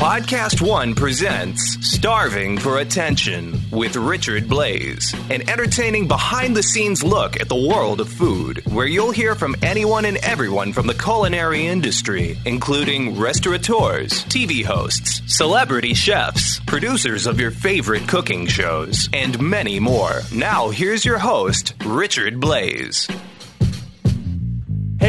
[0.00, 7.38] Podcast One presents Starving for Attention with Richard Blais, an entertaining behind the scenes look
[7.38, 11.66] at the world of food, where you'll hear from anyone and everyone from the culinary
[11.66, 19.78] industry, including restaurateurs, TV hosts, celebrity chefs, producers of your favorite cooking shows, and many
[19.78, 20.22] more.
[20.34, 23.06] Now, here's your host, Richard Blais.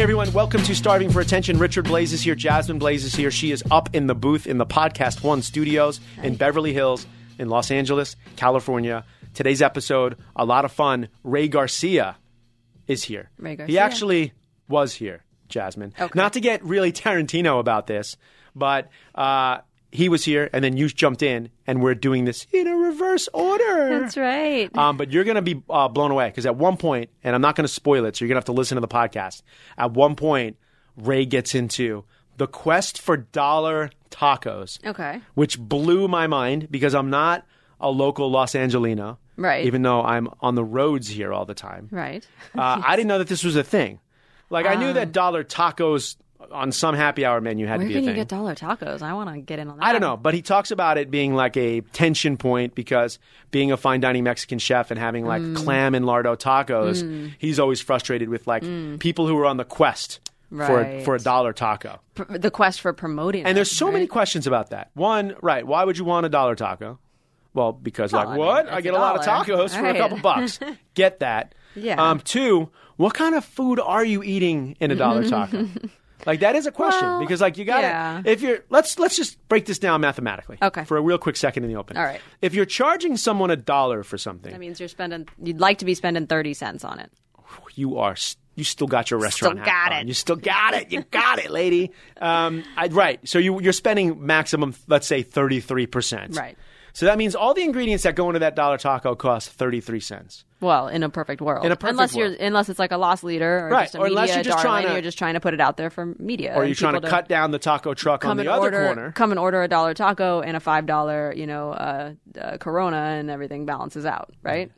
[0.02, 1.60] Hey everyone, welcome to Starving for Attention.
[1.60, 3.30] Richard Blais is here, Jasmine Blais is here.
[3.30, 7.06] She is up in the booth in the Podcast One studios in Beverly Hills,
[7.38, 9.04] in Los Angeles, California.
[9.32, 11.08] Today's episode, a lot of fun.
[11.22, 12.16] Ray Garcia
[12.88, 13.30] is here.
[13.38, 13.72] Ray Garcia.
[13.72, 14.32] He actually
[14.66, 15.94] was here, Jasmine.
[15.96, 16.18] Okay.
[16.18, 18.16] Not to get really Tarantino about this,
[18.56, 19.58] but uh,
[19.92, 23.28] he was here, and then you jumped in, and we're doing this in a reverse
[23.32, 24.00] order.
[24.00, 24.76] That's right.
[24.76, 27.42] Um, but you're going to be uh, blown away because at one point, and I'm
[27.42, 29.42] not going to spoil it, so you're going to have to listen to the podcast.
[29.76, 30.56] At one point,
[30.96, 32.04] Ray gets into
[32.38, 35.20] the quest for dollar tacos, okay.
[35.34, 37.46] which blew my mind because I'm not
[37.78, 39.64] a local Los Angelino, Right.
[39.66, 41.88] Even though I'm on the roads here all the time.
[41.90, 42.26] Right.
[42.54, 43.98] Uh, I didn't know that this was a thing.
[44.50, 46.16] Like I knew that dollar tacos
[46.50, 49.02] on some happy hour menu had Where to be can a you get dollar tacos?
[49.02, 49.84] I want to get in on that.
[49.86, 53.18] I don't know, but he talks about it being like a tension point because
[53.50, 55.56] being a fine dining Mexican chef and having like Mm.
[55.56, 58.62] clam and lardo tacos, he's always frustrated with like
[58.98, 60.68] people who are on the quest for Mm.
[60.68, 61.04] Right.
[61.04, 61.98] for a dollar taco.
[62.14, 63.44] Pr- the quest for promoting.
[63.46, 64.90] And there's so many questions about that.
[64.94, 66.98] One, right, why would you want a dollar taco?
[67.54, 68.64] Well, because like I what?
[68.66, 70.58] mean, I get a a lot of tacos for a couple bucks.
[70.94, 71.54] Get that.
[71.74, 72.10] Yeah.
[72.10, 75.66] Um, two, what kind of food are you eating in a dollar taco?
[76.26, 78.22] Like that is a question Well, because like you got to yeah.
[78.24, 80.58] if you're let's let's just break this down mathematically.
[80.62, 80.84] Okay.
[80.84, 81.96] For a real quick second in the open.
[81.96, 82.20] All right.
[82.40, 85.28] If you're charging someone a dollar for something, That means you're spending.
[85.42, 87.10] You'd like to be spending thirty cents on it.
[87.74, 88.16] you are
[88.54, 90.02] you still got your restaurant hat got on.
[90.02, 90.08] it.
[90.08, 90.92] You still got it.
[90.92, 91.90] You got it, lady.
[92.20, 93.26] Um, I, right.
[93.26, 96.36] So you you're spending maximum, let's say thirty three percent.
[96.36, 96.56] Right.
[96.94, 100.00] So that means all the ingredients that go into that dollar taco cost thirty three
[100.00, 100.44] cents.
[100.60, 101.64] Well, in a perfect world.
[101.64, 102.36] In a perfect unless world.
[102.38, 104.44] you're unless it's like a loss leader or Right, just a or media unless you're
[104.44, 106.52] just darling, trying to- you're just trying to put it out there for media.
[106.54, 109.12] Or you're trying to people cut down the taco truck on the other order, corner.
[109.12, 112.96] Come and order a dollar taco and a five dollar, you know, uh, uh, Corona,
[113.18, 114.70] and everything balances out, right?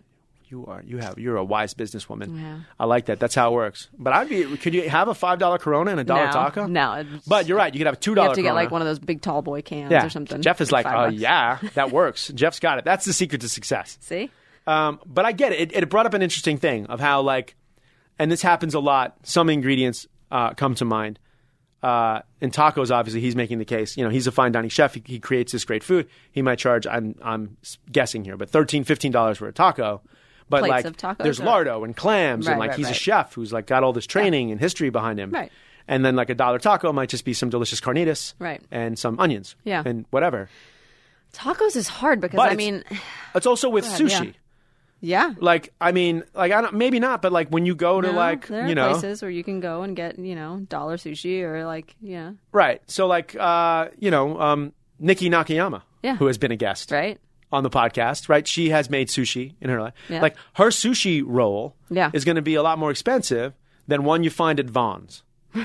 [0.55, 2.41] You are you have you're a wise businesswoman.
[2.41, 2.61] Yeah.
[2.79, 3.19] I like that.
[3.19, 3.89] That's how it works.
[3.99, 6.67] But I'd be could you have a five dollar Corona and a dollar no, taco?
[6.69, 7.75] No, But you're right.
[7.75, 8.29] You could have a two you dollar.
[8.29, 10.07] have to get like one of those big tall boy cans yeah.
[10.07, 10.41] or something.
[10.43, 11.15] Jeff is like, oh bucks.
[11.17, 12.29] yeah, that works.
[12.29, 12.85] Jeff's got it.
[12.85, 13.99] That's the secret to success.
[14.01, 14.31] See,
[14.69, 15.73] Um, but I get it.
[15.73, 15.83] it.
[15.83, 17.57] It brought up an interesting thing of how like,
[18.17, 19.17] and this happens a lot.
[19.25, 21.19] Some ingredients uh, come to mind.
[21.83, 23.97] Uh, in tacos, obviously, he's making the case.
[23.97, 24.95] You know, he's a fine dining chef.
[24.95, 26.09] He, he creates this great food.
[26.31, 26.87] He might charge.
[26.87, 27.59] I'm I'm
[27.91, 30.01] guessing here, but 13 dollars for a taco.
[30.61, 32.95] But Plates like, of tacos there's or- lardo and clams, and like right, he's a
[32.95, 35.31] chef who's like got all this training and history behind him.
[35.31, 35.51] Right.
[35.87, 38.63] And then like a dollar taco might just be some delicious carnitas, Right.
[38.71, 39.83] and some onions, Yeah.
[39.85, 40.49] and whatever.
[41.35, 42.85] tacos is hard because But I mean,
[43.35, 44.35] It's also with ahead, sushi.
[45.01, 45.35] yeah.
[45.39, 48.15] Like, I mean, like I don't, maybe not, but like when you go to No,
[48.17, 50.97] like, there are you know, places where you can go and get you know dollar
[50.97, 52.81] sushi or like yeah right?
[52.87, 56.17] So like, uh, you know, um, Nikki Nakayama, Yeah.
[56.17, 57.19] who has been a guest right
[57.55, 58.47] on the podcast, right?
[58.47, 59.95] She has made sushi in her life.
[60.09, 60.21] Yeah.
[60.21, 62.11] Like her sushi roll Yeah.
[62.13, 63.55] is going to be a lot more expensive
[63.87, 65.23] than one you find at Vons.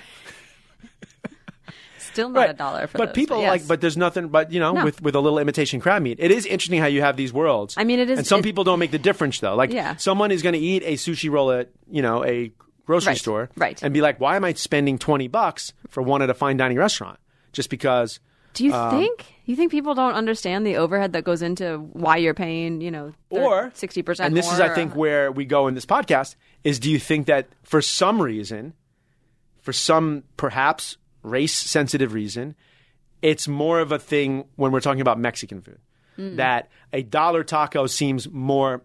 [1.98, 3.50] still not a dollar for but those, people yes.
[3.50, 4.84] like, but there's nothing, but you know, No.
[4.86, 7.76] with with a little imitation crab meat, it is interesting how you have these worlds.
[7.78, 9.56] I mean, it is- and some it- people don't make the difference though.
[9.56, 9.96] Like, Yeah.
[9.98, 12.52] someone is going to eat a sushi roll at you know a
[12.86, 13.82] grocery Right, store, right.
[13.84, 16.78] and be like, why am I spending twenty bucks for one at a fine dining
[16.78, 17.20] restaurant
[17.54, 18.20] just because?
[18.54, 22.18] Do you um, think you think people don't understand the overhead that goes into why
[22.18, 24.28] you're paying you know Or sixty percent?
[24.28, 27.28] and this is, I think, where we go in this podcast is: Do you think
[27.28, 28.74] that for some reason,
[29.62, 32.56] for some perhaps race-sensitive reason,
[33.22, 35.80] it's more of a thing when we're talking about Mexican food
[36.18, 36.36] Mm.
[36.36, 38.82] that a dollar taco seems more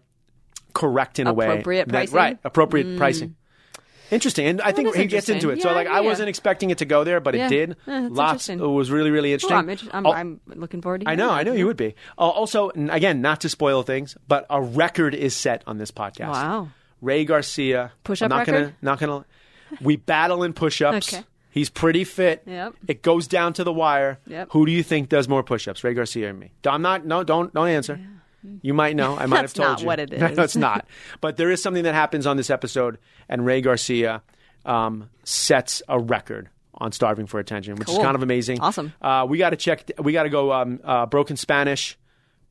[0.73, 2.13] correct in a way, Appropriate pricing?
[2.13, 2.17] Mm.
[2.17, 2.39] right?
[2.45, 3.35] Appropriate pricing.
[4.11, 5.53] Interesting, and I think he gets into it.
[5.53, 5.61] interesting.
[5.63, 6.07] So, Yeah, like, I yeah.
[6.07, 7.47] wasn't expecting it to go there, but Yeah.
[7.47, 7.77] it did.
[7.87, 8.49] Lots.
[8.49, 9.57] It was really, really interesting.
[9.57, 11.09] I'm, inter- I'm, Oh, I'm looking forward to.
[11.09, 11.95] I know, I know you would be.
[12.17, 16.29] Uh, also, again, not to spoil things, but a record is set on this podcast.
[16.31, 16.69] Wow.
[17.01, 17.91] Ray Garcia.
[18.03, 18.53] Push-up not record?
[18.53, 19.25] Gonna, not gonna.
[19.81, 21.13] We battle in push-ups.
[21.13, 21.23] Okay.
[21.51, 22.43] He's pretty fit.
[22.45, 22.73] Yep.
[22.87, 24.19] It goes down to the wire.
[24.27, 24.49] Yep.
[24.51, 26.51] Who do you think does more push-ups, Ray Garcia or me?
[26.67, 27.05] I'm not.
[27.05, 27.99] No, don't don't answer.
[28.61, 29.17] You might know.
[29.17, 29.69] I might have told you.
[29.69, 30.87] That's not what it no, it's not.
[31.21, 32.97] But there is something that happens on this episode,
[33.29, 34.21] and Ray Garcia
[34.65, 38.59] um, sets a record on Starving for Attention, which is kind of amazing.
[38.59, 38.93] Awesome.
[39.01, 39.91] Uh, we got to check.
[39.99, 40.51] We got to go.
[40.51, 41.97] Um, uh, Broken Spanish,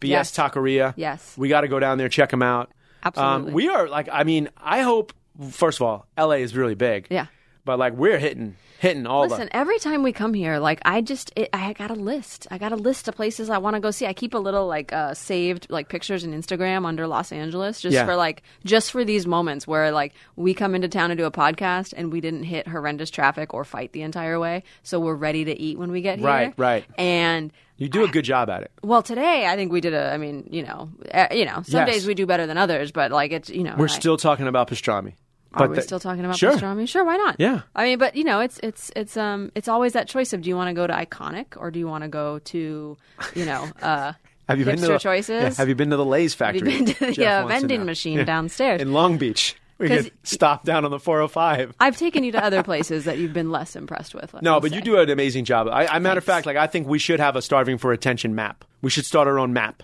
[0.01, 0.37] BS Yes.
[0.37, 0.95] Taqueria.
[0.97, 1.37] Yes.
[1.37, 2.71] We got to go down there check them out.
[3.03, 3.53] Absolutely.
[3.53, 5.13] we are like, I mean, I hope.
[5.51, 7.09] First of all, LA is really big.
[7.11, 7.27] Yeah.
[7.65, 9.57] But like, we're hitting hitting all of Listen, the.
[9.57, 12.47] every time we come here, like I just, it, I got a list.
[12.51, 14.05] I got a list of places I want to go see.
[14.07, 17.95] I keep a little like uh, saved like pictures in Instagram under Los Angeles, just
[17.95, 18.05] Yeah.
[18.05, 21.31] for like just for these moments where like we come into town to do a
[21.31, 25.47] podcast and we didn't hit horrendous traffic or fight the entire way, so we're ready
[25.47, 26.29] to eat when we get here.
[26.29, 26.85] Right, right.
[26.99, 28.71] And You do a good job at it.
[28.83, 30.13] well, today I think we did a.
[30.13, 31.89] I mean, you know, uh, you know, some Yes.
[31.95, 34.47] days we do better than others, but like it's you know, We're I- still talking
[34.49, 35.15] about pastrami.
[35.55, 36.53] Are But we the- still talking about Sure.
[36.53, 36.89] pastrami?
[36.89, 37.37] Sure, why not?
[37.39, 37.63] Yeah.
[37.75, 40.49] I mean, but you know, it's it's it's um it's always that choice of do
[40.49, 42.97] you want to go to iconic or do you want to go to,
[43.35, 44.13] you know, uh
[44.49, 45.43] Have you been to the, choices?
[45.43, 46.85] yeah, have you been to the Lay's Have you factory?
[46.85, 48.25] been to the uh, vending machine Yeah.
[48.25, 48.83] downstairs?
[48.83, 49.57] in Long Beach?
[49.79, 51.75] We could stop down on the 405.
[51.81, 54.33] I've taken you to other places that you've been less impressed with.
[54.41, 54.77] No, but say.
[54.77, 55.67] you do an amazing job.
[55.69, 58.35] I, I matter of fact, like I think we should have a starving for attention
[58.37, 58.65] map.
[58.83, 59.83] We should start our own map,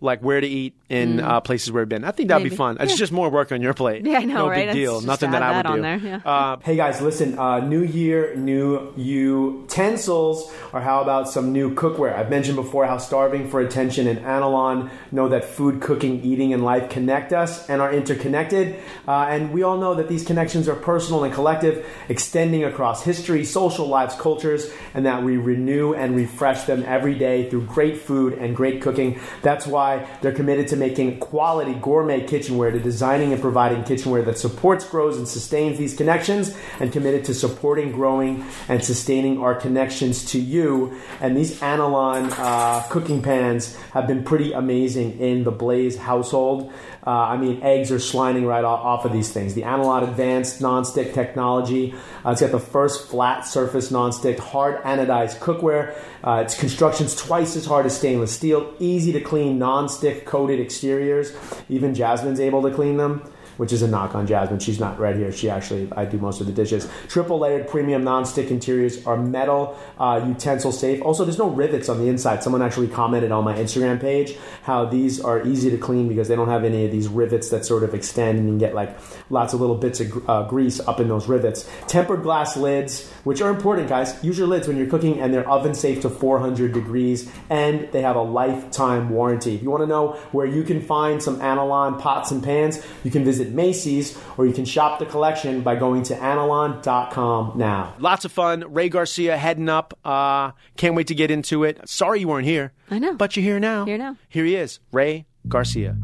[0.00, 2.04] like where to eat in uh, places where we've been.
[2.04, 2.56] I think that'd be Hmm.
[2.56, 2.76] Fun.
[2.80, 4.04] It's just more work on your plate.
[4.04, 4.66] Yeah, I know, no right?
[4.66, 4.94] big deal.
[4.96, 5.82] just Nothing that I would that on do.
[5.82, 6.20] there, yeah.
[6.24, 7.38] Uh, hey guys, listen.
[7.38, 12.14] Uh, new year, new utensils, or how about some new cookware?
[12.14, 16.64] I've mentioned before how starving for attention and Anolon know that food, cooking, eating, and
[16.64, 18.76] life connect us and are interconnected.
[19.06, 23.44] Uh, and we all know that these connections are personal and collective, extending across history,
[23.44, 28.34] social lives, cultures, and that we renew and refresh them every day through great food
[28.34, 29.18] and great cooking.
[29.42, 34.38] That's why they're committed to making quality gourmet kitchenware, to designing and providing kitchenware that
[34.38, 40.24] supports, grows, and sustains these connections, and committed to supporting, growing, and sustaining our connections
[40.32, 40.98] to you.
[41.20, 46.72] And these Anolon uh, cooking pans have been pretty amazing in the Blais household.
[47.04, 49.54] Uh, I mean, eggs are slining right off, off of these things.
[49.54, 51.94] The Anolon Advanced Nonstick Technology.
[52.24, 55.96] Uh, it's got the first flat surface nonstick hard anodized cookware.
[56.22, 58.72] Uh, its construction's twice as hard as stainless steel.
[58.78, 61.32] Easy to clean nonstick coated exteriors.
[61.68, 63.28] Even Jasmine's able to clean them.
[63.62, 64.58] Which is a knock on Jasmine.
[64.58, 65.30] She's not right here.
[65.30, 66.88] She actually, I do most of the dishes.
[67.06, 71.00] Triple layered premium non-stick interiors are metal uh, utensil safe.
[71.02, 72.42] Also, there's no rivets on the inside.
[72.42, 76.34] Someone actually commented on my Instagram page how these are easy to clean because they
[76.34, 78.98] don't have any of these rivets that sort of extend and get like
[79.32, 81.68] lots of little bits of uh, grease up in those rivets.
[81.88, 84.22] Tempered glass lids, which are important, guys.
[84.22, 88.02] Use your lids when you're cooking, and they're oven safe to 400 degrees, and they
[88.02, 89.54] have a lifetime warranty.
[89.56, 93.10] If you want to know where you can find some Anolon pots and pans, you
[93.10, 97.94] can visit Macy's or you can shop the collection by going to anolon.com now.
[97.98, 98.72] Lots of fun.
[98.72, 99.98] Ray Garcia heading up.
[100.04, 101.88] Uh, can't wait to get into it.
[101.88, 102.72] Sorry you weren't here.
[102.90, 103.14] I know.
[103.14, 103.84] But you're here now.
[103.84, 104.16] Here now.
[104.28, 105.96] Here he is, Ray Garcia.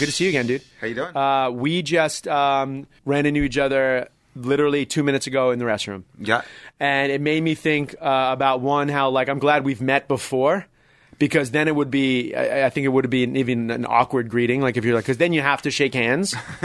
[0.00, 0.62] Good to see you again, dude.
[0.80, 1.14] How you doing?
[1.14, 6.04] Uh, we just um, ran into each other literally two minutes ago in the restroom.
[6.18, 6.40] yeah.
[6.78, 10.66] And it made me think uh, about one, how like I'm glad we've met before.
[11.18, 14.30] Because then it would be, I, I think it would be an, even an awkward
[14.30, 14.62] greeting.
[14.62, 16.34] Like if you're like, because then you have to shake hands,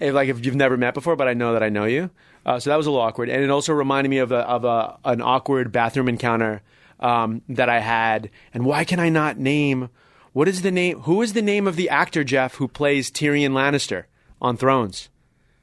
[0.00, 1.16] if, like if you've never met before.
[1.16, 2.08] But I know that I know you,
[2.46, 3.28] uh, so that was a little awkward.
[3.28, 6.62] And it also reminded me of a of a an awkward bathroom encounter
[6.98, 8.30] um, that I had.
[8.54, 9.90] And why can I not name?
[10.32, 11.00] What is the name?
[11.00, 14.04] Who is the name of the actor Jeff who plays Tyrion Lannister
[14.40, 15.08] on Thrones?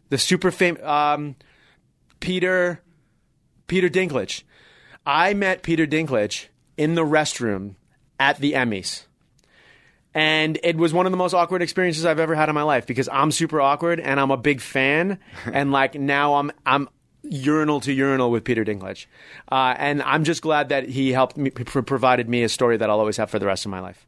[0.10, 1.36] The super famous um,
[2.20, 2.82] Peter
[3.68, 4.44] Peter Dinklage.
[5.06, 7.76] I met Peter Dinklage in the restroom
[8.20, 9.04] at the Emmys.
[10.14, 12.88] And it was one of the most awkward experiences I've ever had in my life
[12.88, 15.20] because I'm super awkward and I'm a big fan.
[15.46, 16.90] and like now I'm I'm
[17.24, 19.06] urinal to urinal with Peter Dinklage.
[19.52, 22.90] Uh, and I'm just glad that he helped me, pr- provided me a story that
[22.90, 24.08] I'll always have for the rest of my life.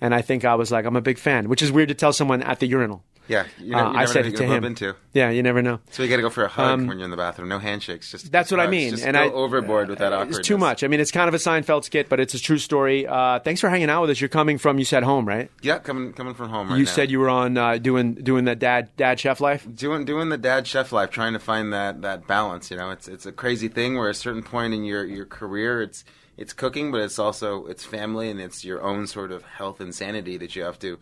[0.00, 2.12] And I think I was like, I'm a big fan, which is weird to tell
[2.12, 3.02] someone at the urinal.
[3.26, 3.44] Yeah.
[3.58, 4.64] You, Uh, know, you I never said it to him.
[4.64, 4.94] into.
[5.12, 5.80] Yeah, you never know.
[5.90, 7.48] So you got to go for a hug when you're in the bathroom.
[7.50, 8.10] No handshakes.
[8.10, 10.38] Just Um, That's what I mean, Just and go I- overboard with that awkwardness.
[10.38, 10.82] It's too much.
[10.82, 13.06] I mean, it's kind of a Seinfeld skit, but it's a true story.
[13.06, 14.20] Uh, thanks for hanging out with us.
[14.22, 15.50] You're coming from, you said home, right?
[15.60, 16.90] Yeah, coming coming from home right you now.
[16.90, 19.66] said you were on uh, doing doing the dad dad chef life.
[19.74, 22.70] doing doing the dad chef life, trying to find that that balance.
[22.70, 25.26] You know, it's it's a crazy thing where at a certain point in your your
[25.26, 26.02] career, it's
[26.38, 29.94] it's cooking, but it's also it's family and it's your own sort of health and
[29.94, 30.98] sanity that you have to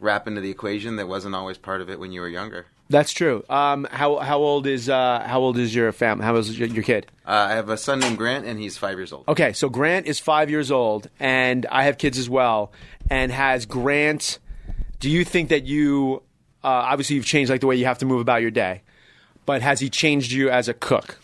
[0.00, 2.66] wrap into the equation that wasn't always part of it when you were younger.
[2.88, 3.44] That's true.
[3.48, 6.18] Um, how how old is uh, how old is your fam?
[6.18, 7.06] How old is your, your kid?
[7.24, 9.28] Uh, I have a son named Grant, and he's five years old.
[9.28, 12.72] Okay, so Grant is five years old, and I have kids as well.
[13.08, 14.40] And has Grant?
[14.98, 16.24] Do you think that you
[16.64, 18.82] uh, obviously you've changed like the way you have to move about your day,
[19.46, 21.20] but has he changed you as a cook?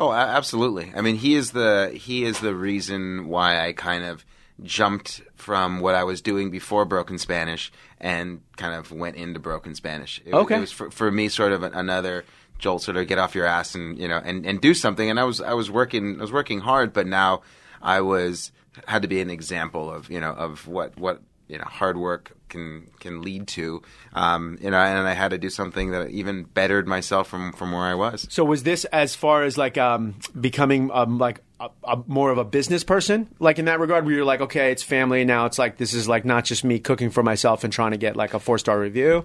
[0.00, 0.92] Oh, absolutely.
[0.96, 4.24] I mean, he is the he is the reason why I kind of
[4.62, 9.74] jumped from what I was doing before Broken Spanish and kind of went into Broken
[9.74, 10.20] Spanish.
[10.24, 10.56] It, Okay.
[10.56, 12.24] it was for, for me sort of another
[12.58, 15.08] jolt, sort of get off your ass and you know and, and do something.
[15.10, 17.42] And I was I was working I was working hard, but now
[17.82, 18.52] I was
[18.86, 22.32] had to be an example of you know of what what you know hard work
[22.48, 23.82] can can lead to.
[24.12, 27.72] Um, you know, and I had to do something that even bettered myself from from
[27.72, 28.26] where I was.
[28.30, 32.38] So was this as far as like um, becoming um, like a, a, more of
[32.38, 35.46] a business person, like in that regard, where you're like, okay, it's family now.
[35.46, 38.16] It's like this is like not just me cooking for myself and trying to get
[38.16, 39.24] like a four star review.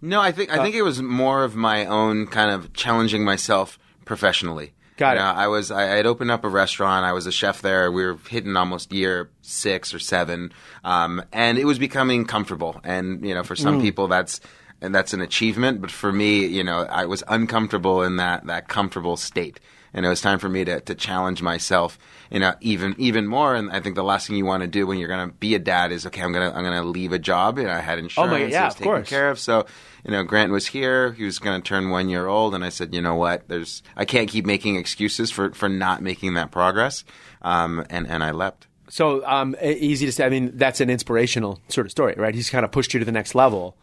[0.00, 3.78] No, I think I think it was more of my own kind of challenging myself
[4.04, 4.72] professionally.
[4.96, 5.24] Got You it.
[5.24, 7.04] know, I was I had opened up a restaurant.
[7.04, 7.90] I was a chef there.
[7.90, 10.52] We were hitting almost year six or seven,
[10.84, 12.80] um, and it was becoming comfortable.
[12.84, 13.62] And you know, for Mm.
[13.62, 14.40] some people, that's
[14.82, 15.80] and that's an achievement.
[15.80, 19.60] But for me, you know, I was uncomfortable in that that comfortable state,
[19.94, 21.98] and it was time for me to to challenge myself.
[22.30, 23.54] You know, even even more.
[23.54, 25.54] And I think the last thing you want to do when you're going to be
[25.54, 26.22] a dad is okay.
[26.22, 27.58] I'm gonna I'm gonna leave a job.
[27.58, 28.32] You know, I had insurance.
[28.32, 29.08] Oh my- yeah, I was taken course.
[29.08, 29.38] care of.
[29.38, 29.66] So,
[30.04, 31.12] you know, Grant was here.
[31.12, 33.48] He was going to turn one year old, and I said, you know what?
[33.48, 37.04] There's I can't keep making excuses for for not making that progress.
[37.42, 38.66] Um, and and I leapt.
[38.88, 40.24] So um, easy to say.
[40.24, 42.34] I mean, that's an inspirational sort of story, right?
[42.34, 43.76] He's kind of pushed you to the next level,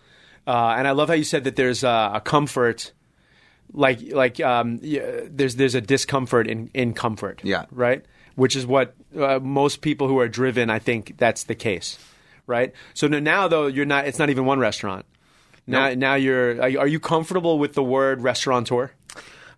[0.45, 2.93] uh, and I love how you said that there's uh, a comfort,
[3.73, 7.65] like like um, yeah, there's there's a discomfort in in comfort, Yeah.
[7.71, 8.03] right.
[8.35, 11.99] Which is what uh, most people who are driven, I think, that's the case,
[12.47, 12.73] right?
[12.93, 14.07] So now though, you're not.
[14.07, 15.05] It's not even one restaurant.
[15.67, 15.97] Now, Nope.
[15.97, 16.61] now you're.
[16.61, 18.91] Are you, comfortable with the word restaurateur?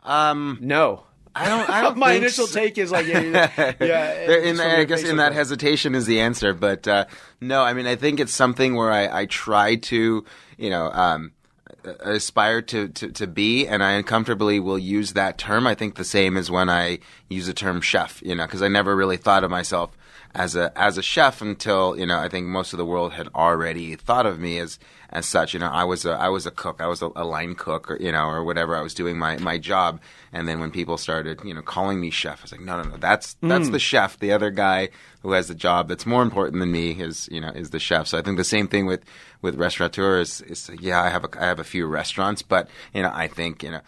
[0.04, 1.04] Um, No.
[1.34, 1.70] I don't.
[1.70, 1.98] I don't.
[2.08, 2.60] My initial so.
[2.60, 3.74] take is like, yeah, yeah.
[3.80, 7.06] yeah in it's that- I guess in that hesitation is the answer, but uh,
[7.40, 10.26] no, I mean I think it's something where I, I try to
[10.58, 11.32] you know um,
[11.84, 15.66] Uh, aspire to, to, to be, and I uncomfortably will use that term.
[15.66, 18.68] I think the same as when I use the term chef, you know, because I
[18.68, 19.98] never really thought of myself
[20.34, 23.28] as a as a chef until you know I think most of the world had
[23.36, 24.80] already thought of me as
[25.12, 25.54] as such.
[25.54, 27.92] You know, I was a I was a cook, I was a, a line cook,
[27.92, 28.76] or you know, or whatever.
[28.76, 30.02] I was doing my my job,
[30.32, 32.90] and then when people started you know calling me chef, I was like, no, no,
[32.90, 33.72] no, that's that's mm.
[33.72, 34.20] the chef.
[34.20, 34.90] The other guy
[35.22, 38.08] who has the job that's more important than me is you know is the chef.
[38.08, 39.04] So I think the same thing with
[39.42, 43.02] with restaurateur is, is yeah, I have a I have a few restaurants, but you
[43.02, 43.82] know I think you know.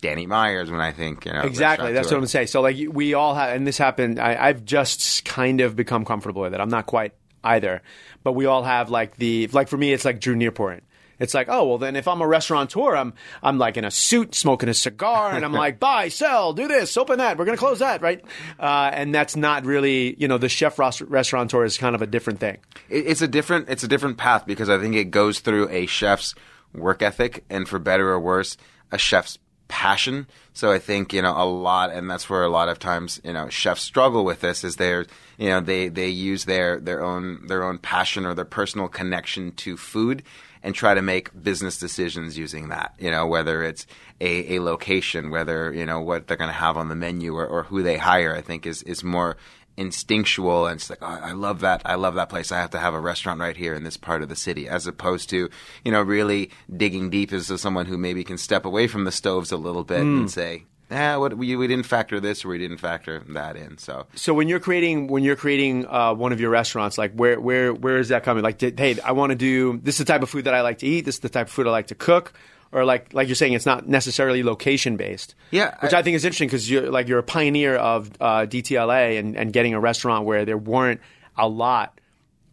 [0.00, 1.92] Danny Myers when I think you know Exactly.
[1.92, 2.48] That's what I'm saying.
[2.48, 4.18] So like we all have, and this happened.
[4.18, 6.58] I, I've just kind of become comfortable with it.
[6.60, 7.12] I'm not quite
[7.44, 7.82] either,
[8.22, 10.80] but we all have like the like for me, it's like Drew Nieporent.
[11.18, 13.14] It's like, oh well, then if I'm a restaurateur, I'm
[13.44, 16.96] I'm like in a suit, smoking a cigar, and I'm like, buy, sell, do this,
[16.96, 18.24] open that, we're gonna close that, right?
[18.58, 22.40] Uh, and that's not really, you know, the chef restaurateur is kind of a different
[22.40, 22.58] thing.
[22.88, 25.86] It- it's a different it's a different path because I think it goes through a
[25.86, 26.34] chef's
[26.74, 28.56] work ethic and for better or worse
[28.90, 29.38] a chef's
[29.72, 30.26] passion.
[30.52, 33.32] So I think you know a lot, and that's where a lot of times you
[33.32, 35.06] know chefs struggle with this is they're
[35.38, 39.50] you know they they use their their own their own passion or their personal connection
[39.52, 40.22] to food
[40.62, 42.94] and try to make business decisions using that.
[42.98, 43.86] You know whether it's
[44.20, 47.46] a, a location, whether you know what they're going to have on the menu or,
[47.46, 48.36] or who they hire.
[48.36, 49.38] I think is is more
[49.76, 52.78] instinctual and it's like oh, I love that I love that place I have to
[52.78, 55.48] have a restaurant right here in this part of the city as opposed to
[55.84, 59.50] you know really digging deep as someone who maybe can step away from the stoves
[59.50, 62.76] a little bit and say ah what we, we didn't factor this or we didn't
[62.78, 66.50] factor that in so So when you're creating when you're creating uh, one of your
[66.50, 68.42] restaurants, like where where where is that coming?
[68.42, 70.60] Like, did, hey, I want to do this is the type of food that I
[70.60, 71.06] like to eat.
[71.06, 72.34] This is the type of food I like to cook.
[72.72, 75.34] Or like like you're saying, it's not necessarily location based.
[75.50, 78.46] Yeah, which I, I- think is interesting because you're like you're a pioneer of uh,
[78.46, 81.00] DTLA and, and getting a restaurant where there weren't
[81.36, 82.00] a lot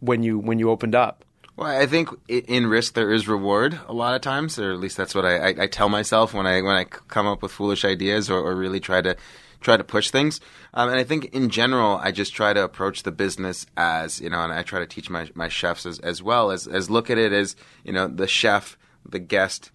[0.00, 1.24] when you when you opened up.
[1.56, 4.96] Well, I think in risk there is reward a lot of times, or at least
[4.96, 7.84] that's what I, I, I tell myself when I when I come up with foolish
[7.84, 9.16] ideas or, or really try to
[9.60, 10.40] try to push things.
[10.72, 14.30] Um, and I think in general, I just try to approach the business as you
[14.30, 17.10] know, and I try to teach my my chefs as, as well as as look
[17.10, 18.76] at it as you know the chef,
[19.08, 19.70] the guest.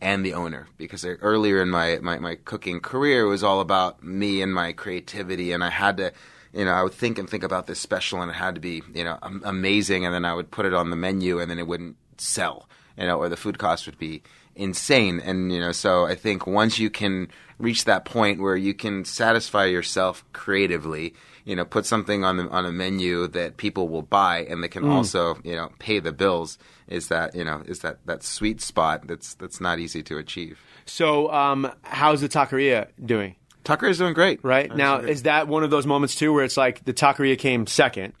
[0.00, 4.04] And the owner, because earlier in my, my, my cooking career, it was all about
[4.04, 6.12] me and my creativity, and I had to
[6.54, 8.82] you know, I would think and think about this special, and it had to be,
[8.94, 10.04] you know, amazing.
[10.04, 13.06] And then I would put it on the menu, and then it wouldn't sell, you
[13.06, 14.22] know, or the food cost would be
[14.54, 15.20] insane.
[15.20, 17.28] And you know, so I think once you can
[17.58, 21.14] reach that point where you can satisfy yourself creatively,
[21.44, 24.68] you know, put something on the on a menu that people will buy, and they
[24.68, 26.58] can also, you know, pay the bills.
[26.88, 30.58] Is that you know is that that sweet spot that's that's not easy to achieve.
[30.86, 33.36] So um, how's the taqueria doing?
[33.64, 36.56] Tucker is doing great Right now, is that one of those moments too where it's
[36.56, 38.12] like the taqueria came second?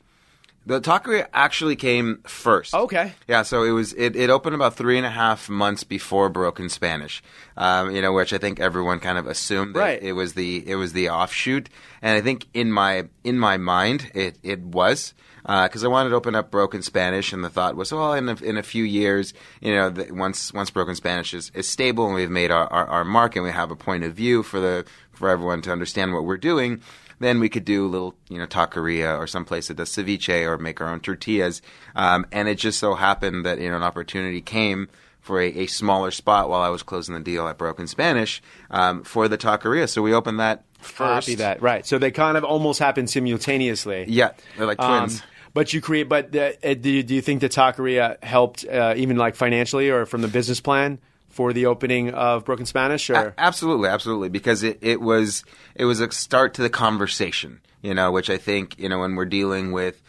[0.66, 2.72] The taqueria actually came first.
[2.74, 3.12] Okay.
[3.28, 6.68] Yeah, so it was it, it opened about three and a half months before Broken
[6.70, 7.22] Spanish,
[7.56, 10.02] um, you know, which I think everyone kind of assumed that Right.
[10.02, 11.68] it was the it was the offshoot,
[12.00, 15.12] and I think in my in my mind it it was
[15.46, 18.34] because I wanted to open up Broken Spanish, and the thought was, well, in a,
[18.36, 22.14] in a few years, you know, the, once once Broken Spanish is, is stable and
[22.14, 24.86] we've made our, our, our mark and we have a point of view for the
[25.12, 26.80] for everyone to understand what we're doing,
[27.24, 30.58] then we could do a little, you know, taqueria or someplace that does ceviche or
[30.58, 31.62] make our own tortillas.
[31.96, 34.88] Um, and it just so happened that you know an opportunity came
[35.20, 39.02] for a, a smaller spot while I was closing the deal at Broken Spanish um,
[39.04, 39.88] for the taqueria.
[39.88, 41.26] So we opened that first.
[41.26, 41.62] Copy that.
[41.62, 41.86] Right.
[41.86, 44.04] So they kind of almost happened simultaneously.
[44.08, 45.22] Yeah, they're like Um, twins.
[45.54, 46.08] but you create.
[46.08, 49.88] But the, uh, do, you, do you think the taqueria helped uh, even like financially
[49.90, 50.98] or from the business plan
[51.34, 53.10] for the opening of Broken Spanish?
[53.10, 57.60] Or A- absolutely, absolutely, because it, it was it was a start to the conversation,
[57.82, 60.00] you know, which I think you know when we're dealing with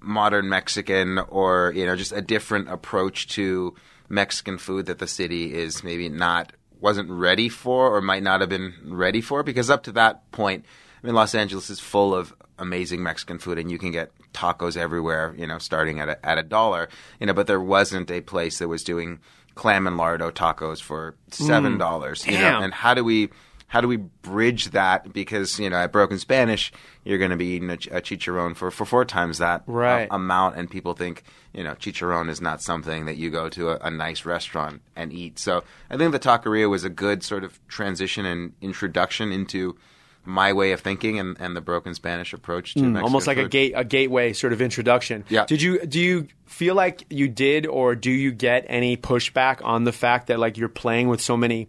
[0.00, 3.74] modern Mexican or you know just a different approach to
[4.08, 8.50] Mexican food that the city is maybe not wasn't ready for or might not have
[8.50, 10.64] been ready for because up to that point,
[11.02, 14.76] I mean, Los Angeles is full of amazing Mexican food and you can get tacos
[14.76, 16.88] everywhere, you know, starting at a, at a dollar,
[17.20, 19.20] you know, but there wasn't a place that was doing
[19.54, 21.78] clam and lardo tacos for seven mm.
[21.78, 22.26] dollars.
[22.26, 23.30] you know, and how do we
[23.72, 25.14] how do we bridge that?
[25.14, 26.72] Because you know, at Broken Spanish,
[27.04, 30.08] you're going to be eating a, ch- a chicharron for, for four times that Right.
[30.10, 31.22] a- amount, and people think
[31.54, 35.10] you know chicharron is not something that you go to a, a nice restaurant and
[35.12, 35.38] eat.
[35.38, 39.76] So I think the taqueria was a good sort of transition and introduction into
[40.24, 43.38] my way of thinking and, and the Broken Spanish approach to Mexican Hmm, almost like
[43.38, 45.24] a gate a gateway sort of introduction.
[45.28, 45.46] Yeah.
[45.46, 49.84] Did you do you feel like you did or do you get any pushback on
[49.84, 51.68] the fact that like you're playing with so many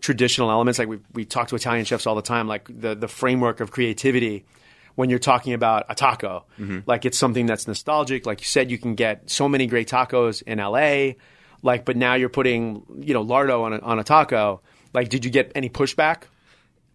[0.00, 3.08] traditional elements like we we talk to Italian chefs all the time like the the
[3.08, 4.44] framework of creativity
[4.94, 6.44] when you're talking about a taco.
[6.58, 6.80] Mm-hmm.
[6.86, 8.26] Like it's something that's nostalgic.
[8.26, 11.14] Like you said you can get so many great tacos in LA.
[11.62, 14.60] Like but now you're putting, you know, lardo on a on a taco.
[14.92, 16.24] Like did you get any pushback?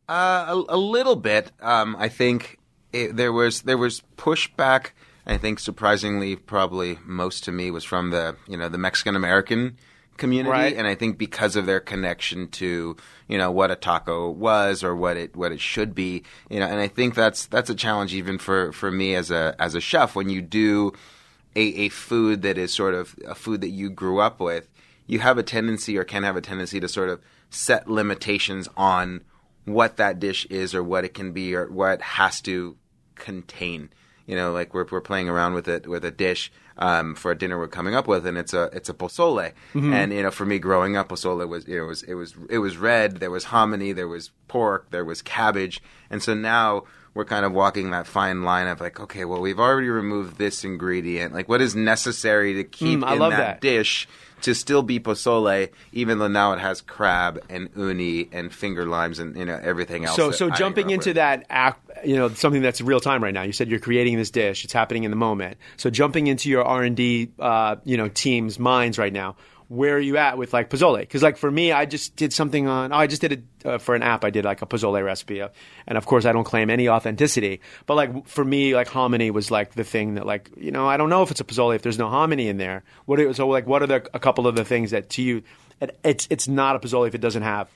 [0.10, 1.52] Uh, a, a little bit.
[1.62, 2.58] Um, I think
[2.94, 4.92] it, there was there was pushback.
[5.26, 9.78] I think surprisingly, probably most to me was from the you know the Mexican American
[10.16, 10.76] community, Right.
[10.76, 12.96] and I think because of their connection to
[13.28, 16.66] you know what a taco was or what it what it should be, you know,
[16.68, 19.82] and I think that's that's a challenge even for for me as a as a
[19.82, 20.94] chef when you do
[21.56, 24.70] a, a food that is sort of a food that you grew up with,
[25.06, 29.22] you have a tendency or can have a tendency to sort of set limitations on
[29.68, 32.78] what that dish is or what it can be or what it has to
[33.16, 33.90] contain.
[34.26, 37.38] You know, like we're we're playing around with it with a dish um, for a
[37.38, 39.54] dinner we're coming up with, and it's a it's a pozole.
[39.74, 42.36] And you know, for me growing up, pozole was you know, it was it was
[42.50, 43.18] it was red.
[43.22, 47.52] There was hominy, there was pork, there was cabbage, and so now we're kind of
[47.54, 51.34] walking that fine line of like, okay, well, we've already removed this ingredient.
[51.34, 53.62] Like, what is necessary to keep Mm, I in love that, that.
[53.62, 54.08] dish
[54.42, 59.20] to still be pozole, even though now it has crab and uni and finger limes
[59.20, 60.16] and you know everything else.
[60.16, 61.16] So, so jumping into with.
[61.16, 63.44] that act, you know, something that's real time right now.
[63.44, 65.58] You said you're creating this dish; it's happening in the moment.
[65.78, 69.36] So, jumping into your R and D, uh, you know, team's minds right now.
[69.70, 71.00] Where are you at with like pozole?
[71.00, 72.94] Because like for me, I just did something on.
[72.94, 74.24] Oh, I just did it uh, for an app.
[74.24, 77.60] I did like a pozole recipe, and of course, I don't claim any authenticity.
[77.86, 80.96] But like for me, like hominy was like the thing that like you know I
[80.96, 82.84] don't know if it's a pozole if there's no hominy in there.
[83.06, 85.44] What are, so like what are the a couple of the things that to you,
[85.82, 87.70] it, it's it's not a pozole if it doesn't have.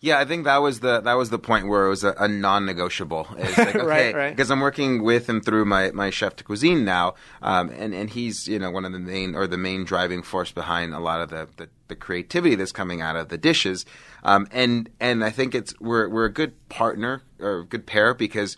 [0.00, 2.28] Yeah, I think that was the that was the point where it was a, a
[2.28, 3.26] non-negotiable.
[3.36, 4.30] It's like, okay, Right, right.
[4.30, 8.08] Because I'm working with and through my, my chef de cuisine now, um, and and
[8.08, 11.20] he's you know one of the main or the main driving force behind a lot
[11.20, 13.84] of the, the, the creativity that's coming out of the dishes,
[14.22, 18.14] um, and and I think it's we're we're a good partner or a good pair
[18.14, 18.56] because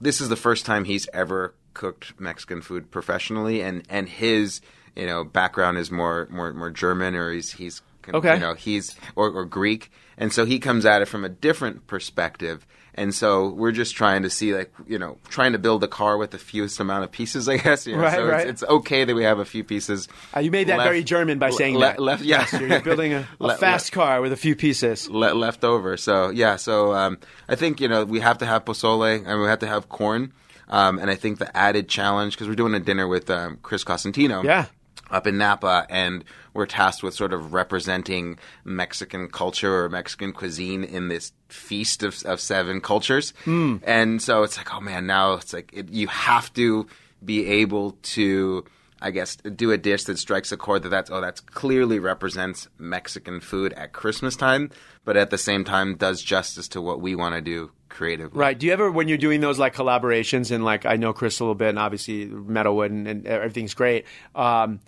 [0.00, 4.60] this is the first time he's ever cooked Mexican food professionally, and and his
[4.94, 7.82] you know background is more more more German or he's he's
[8.14, 8.34] Okay.
[8.34, 11.86] you know he's or, or Greek, and so he comes at it from a different
[11.86, 12.66] perspective.
[12.98, 16.16] And so we're just trying to see, like, you know, trying to build a car
[16.16, 17.86] with the fewest amount of pieces, I guess.
[17.86, 18.02] You know?
[18.02, 18.48] Right, so right.
[18.48, 20.08] It's, it's okay that we have a few pieces.
[20.34, 22.00] Uh, you made that left- very German by saying le- that.
[22.00, 25.10] Left, yeah, You're, building a, a Le- fast car with a few pieces.
[25.10, 25.98] le- left over.
[25.98, 27.18] So yeah, so um,
[27.50, 30.32] I think you know we have to have pozole and we have to have corn.
[30.68, 33.84] Um, and I think the added challenge because we're doing a dinner with um, Chris
[33.84, 34.42] Costantino.
[34.42, 34.66] Yeah.
[35.08, 36.24] Up in Napa, and
[36.56, 42.22] we're tasked with sort of representing Mexican culture or Mexican cuisine in this feast of,
[42.24, 43.32] of seven cultures.
[43.44, 43.76] Hmm.
[43.82, 46.86] And so it's like, oh man, now it's like it, you have to
[47.24, 48.64] be able to
[49.00, 52.68] I guess do a dish that strikes a chord that that's oh that's clearly represents
[52.78, 54.70] Mexican food at Christmas time,
[55.04, 58.38] but at the same time does justice to what we want to do creatively.
[58.38, 58.58] Right.
[58.58, 61.44] Do you ever, when you're doing those like collaborations, and like I know Chris a
[61.44, 64.06] little bit, and obviously Metalwood, and, and everything's great.
[64.34, 64.80] Um,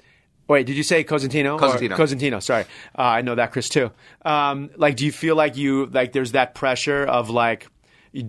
[0.49, 1.59] wait, did you say Cosentino?
[1.59, 1.95] Cosentino.
[1.97, 2.43] Cosentino.
[2.43, 2.65] Sorry,
[2.99, 3.91] uh, I know that Chris too.
[4.25, 7.69] Um, like, do you feel like you like there's that pressure of like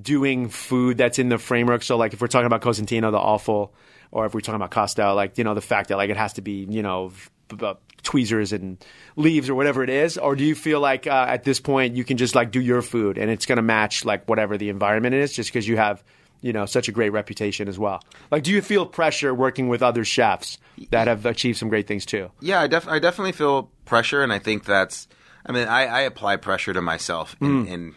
[0.02, 1.82] doing food that's in the framework?
[1.84, 3.74] So, like, if we're talking about Cosentino, the awful,
[4.12, 6.34] or if we're talking about Costa, like you know the fact that like it has
[6.34, 7.08] to be you know.
[7.10, 8.78] v- v- tweezers and
[9.18, 12.06] leaves or whatever it is or do you feel like uh, at this point you
[12.06, 15.14] can just like do your food and it's going to match like whatever the environment
[15.14, 16.02] is just because you have
[16.42, 18.02] you know such a great reputation as well.
[18.32, 20.58] Like, do you feel pressure working with other chefs
[20.92, 22.32] that have achieved some great things too?
[22.40, 25.08] Yeah, I, def- I definitely feel pressure, and I think that's.
[25.46, 27.72] I mean, I, I apply pressure to myself in, hmm.
[27.72, 27.96] in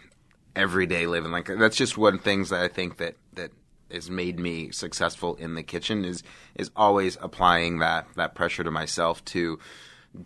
[0.57, 1.33] everyday living.
[1.33, 3.51] Like that's just one things that I think that that
[3.91, 6.23] has made me successful in the kitchen is
[6.55, 9.59] is always applying that that pressure to myself to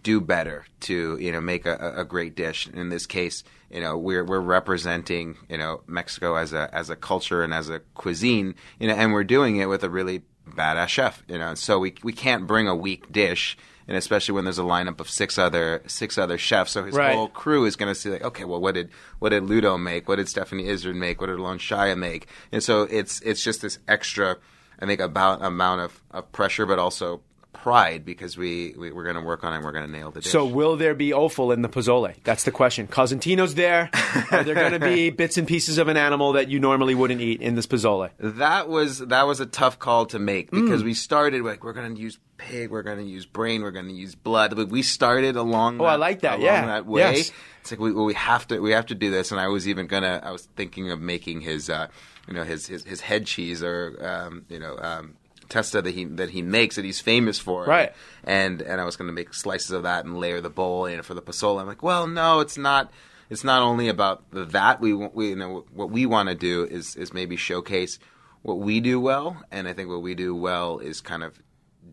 [0.03, 3.97] do better to you know make a, a great dish in this case you know
[3.97, 8.55] we're we're representing you know Mexico as a as a culture and as a cuisine
[8.79, 11.55] you know and we're doing it with a really badass chef you know.
[11.55, 13.57] So we we can't bring a weak dish
[13.89, 16.73] and especially when there's a lineup of six other six other chefs.
[16.73, 17.15] So his Right.
[17.15, 20.09] whole crew is going to see like okay well what did what did Ludo make?
[20.09, 21.21] What did Stephanie Izard make?
[21.21, 22.29] What did Lon Shaya make?
[22.53, 24.37] And so it's it's just this extra
[24.79, 27.23] I think about amount of, of pressure but also
[27.67, 30.13] pride because we, we we're going to work on it and we're going to nail
[30.13, 30.31] the dish.
[30.31, 32.15] So, will there be offal in the pozole?
[32.23, 32.87] That's the question.
[32.87, 33.91] Cosentino's there.
[34.31, 37.21] Are there going to be bits and pieces of an animal that you normally wouldn't
[37.21, 38.11] eat in this pozole?
[38.21, 40.63] that was that was a tough call to make Mm.
[40.63, 43.73] because we started like we're going to use pig, we're going to use brain, we're
[43.73, 44.55] going to use blood.
[44.55, 45.81] But we started along.
[45.81, 46.67] Oh, I like that, yeah.
[46.67, 47.01] that way.
[47.01, 47.33] Yes.
[47.63, 49.33] It's like we well, we have to we have to do this.
[49.33, 51.89] And I was even gonna I was thinking of making his uh,
[52.29, 54.79] you know his his, his head cheese or um, you know.
[54.79, 55.17] Um,
[55.49, 57.93] Testa that he that he makes that he's famous for, Right.
[58.25, 61.03] And and I was going to make slices of that and layer the bowl in
[61.03, 61.61] for the pozole.
[61.61, 62.91] I'm like, well, no, it's not.
[63.29, 64.81] It's not only about the, that.
[64.81, 67.99] We we you know what we want to do is is maybe showcase
[68.43, 71.41] what we do well, and I think what we do well is kind of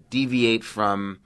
[0.09, 1.19] deviate from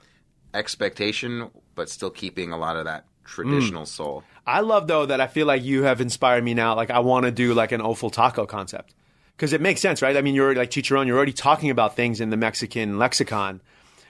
[0.54, 3.88] expectation, but still keeping a lot of that traditional mm.
[3.88, 4.24] soul.
[4.46, 6.74] I love though that I feel like you have inspired me now.
[6.74, 8.94] Like I want to do like an offal taco concept
[9.38, 10.16] because it makes sense, right?
[10.16, 11.06] I mean, you're like Chicharron.
[11.06, 13.60] You're already talking about things in the Mexican lexicon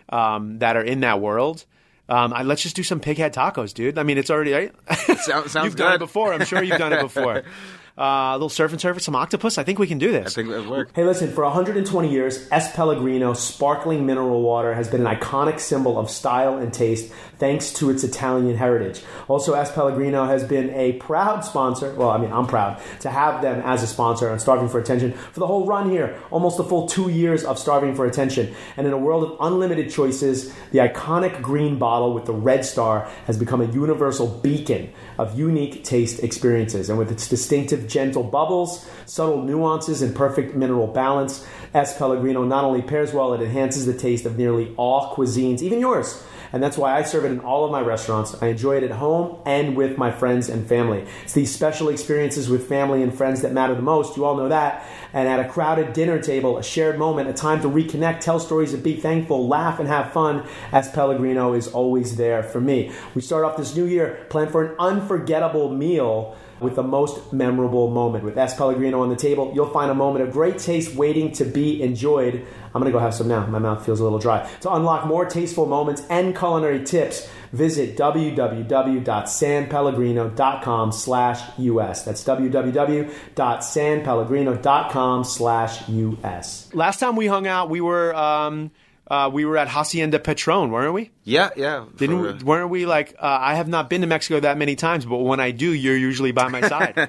[0.09, 1.67] um, that are in that world.
[2.09, 3.99] Um, I, let's just do some pig head tacos, dude.
[3.99, 4.73] I mean, it's already right?
[5.19, 6.33] Sounds- sounds you've done it before.
[6.33, 7.43] I'm sure you've done it before.
[7.99, 9.59] Uh, a little surf and turf with some octopus.
[9.59, 10.33] I think we can do this.
[10.33, 10.91] I think that would work.
[10.95, 12.73] Hey, listen, for 120 years, S.
[12.77, 17.91] Pellegrino sparkling mineral water has been an iconic symbol of style and taste thanks to
[17.91, 19.03] its Italian heritage.
[19.27, 19.73] Also, S.
[19.73, 21.93] Pellegrino has been a proud sponsor.
[21.95, 25.13] Well, I mean, I'm proud to have them as a sponsor on Starving for Attention
[25.13, 28.55] for the whole run here, almost a full two years of Starving for Attention.
[28.77, 33.09] And in a world of unlimited choices, the iconic green bottle with the red star
[33.27, 36.89] has become a universal beacon of unique taste experiences.
[36.89, 41.99] And with its distinctive gentle bubbles, subtle nuances, and perfect mineral balance, S.
[41.99, 46.23] Pellegrino not only pairs well, it enhances the taste of nearly all cuisines, even yours.
[46.53, 48.35] And that's why I serve it in all of my restaurants.
[48.41, 51.05] I enjoy it at home and with my friends and family.
[51.23, 54.17] It's these special experiences with family and friends that matter the most.
[54.17, 54.87] You all know that.
[55.13, 58.75] And at a crowded dinner table, a shared moment, a time to reconnect, tell stories,
[58.75, 60.91] and be thankful, laugh, and have fun, S.
[60.93, 62.93] Pellegrino is always there for me.
[63.15, 67.89] We start off this new year, plan for an unforgettable meal with the most memorable
[67.89, 68.25] moment.
[68.25, 68.57] With S.
[68.57, 72.45] Pellegrino on the table, you'll find a moment of great taste waiting to be enjoyed.
[72.75, 73.47] I'm gonna go have some now.
[73.47, 74.49] My mouth feels a little dry.
[74.63, 82.05] To unlock more tasteful moments and culinary tips, visit www.sanpellegrino.com slash us.
[82.05, 85.89] That's www.sanpellegrino.com slash
[86.25, 86.75] us.
[86.75, 88.71] Last time we hung out, we were um,
[89.11, 91.11] uh, we were at Hacienda Patrón, weren't we?
[91.25, 91.87] Yeah, yeah.
[91.97, 93.15] Didn't we, weren't we like?
[93.19, 95.97] Uh, I have not been to Mexico that many times, but when I do, you're
[95.97, 96.95] usually by my side.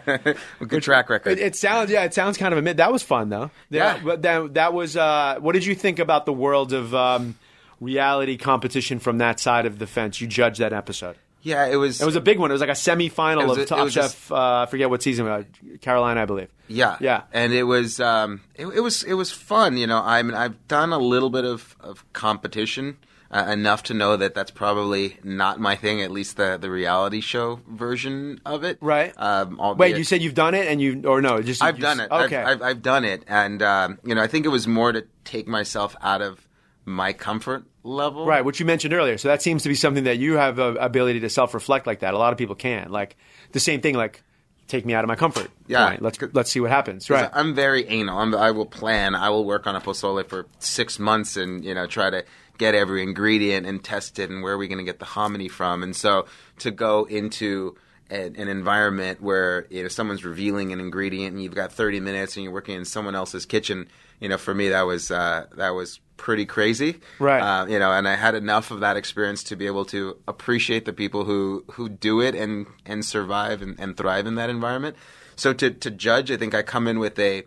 [0.61, 1.31] a good track record.
[1.31, 3.51] It, it sounds yeah, it sounds kind of a mid that was fun though.
[3.69, 3.99] Yeah.
[4.03, 4.95] but that that was.
[4.95, 7.35] Uh, what did you think about the world of um,
[7.79, 10.19] reality competition from that side of the fence?
[10.21, 11.15] You judge that episode.
[11.41, 12.01] yeah, it was.
[12.01, 12.51] It was a big one.
[12.51, 14.31] It was like a semifinal of a- Top Chef.
[14.31, 15.27] uh, I forget what season.
[15.27, 15.43] Uh,
[15.81, 16.49] Carolina, I believe.
[16.67, 17.23] Yeah, Yeah.
[17.33, 19.77] and it was um, it, it was it was fun.
[19.77, 22.97] You know, I mean, I've done a little bit of of competition.
[23.31, 26.01] Uh, enough to know that that's probably not my thing.
[26.01, 29.13] At least the the reality show version of it, Right.
[29.17, 31.39] Um, Wait, you said you've done it, and you or no?
[31.39, 32.09] Just I've you- done it.
[32.11, 32.37] Okay.
[32.37, 35.05] I've, I've, I've done it, and um, you know, I think it was more to
[35.25, 36.47] take myself out of
[36.85, 38.25] my comfort level.
[38.25, 39.17] Right, which you mentioned earlier.
[39.17, 41.99] So that seems to be something that you have a ability to self reflect like
[41.99, 42.13] that.
[42.13, 42.91] A lot of people can't.
[42.91, 43.17] Like
[43.51, 43.95] the same thing.
[43.95, 44.23] Like
[44.69, 45.51] take me out of my comfort.
[45.67, 45.89] Yeah.
[45.89, 46.01] point.
[46.01, 47.09] Let's let's see what happens.
[47.09, 47.29] Right.
[47.33, 48.17] I'm very anal.
[48.17, 49.15] I'm, I will plan.
[49.15, 52.23] I will work on a pozole for six months and you know try to
[52.57, 55.47] get every ingredient and test it and where are we going to get the hominy
[55.47, 55.81] from.
[55.81, 56.25] And so
[56.59, 57.75] to go into
[58.09, 62.37] an, an environment where you know someone's revealing an ingredient and you've got 30 minutes
[62.37, 63.87] and you're working in someone else's kitchen,
[64.19, 66.99] you know, for me that was uh, that was pretty crazy.
[67.17, 67.39] Right.
[67.39, 70.85] Uh, you know, and I had enough of that experience to be able to appreciate
[70.85, 74.95] the people who who do it and and survive and, and thrive in that environment.
[75.35, 77.45] So to to judge, I think I come in with a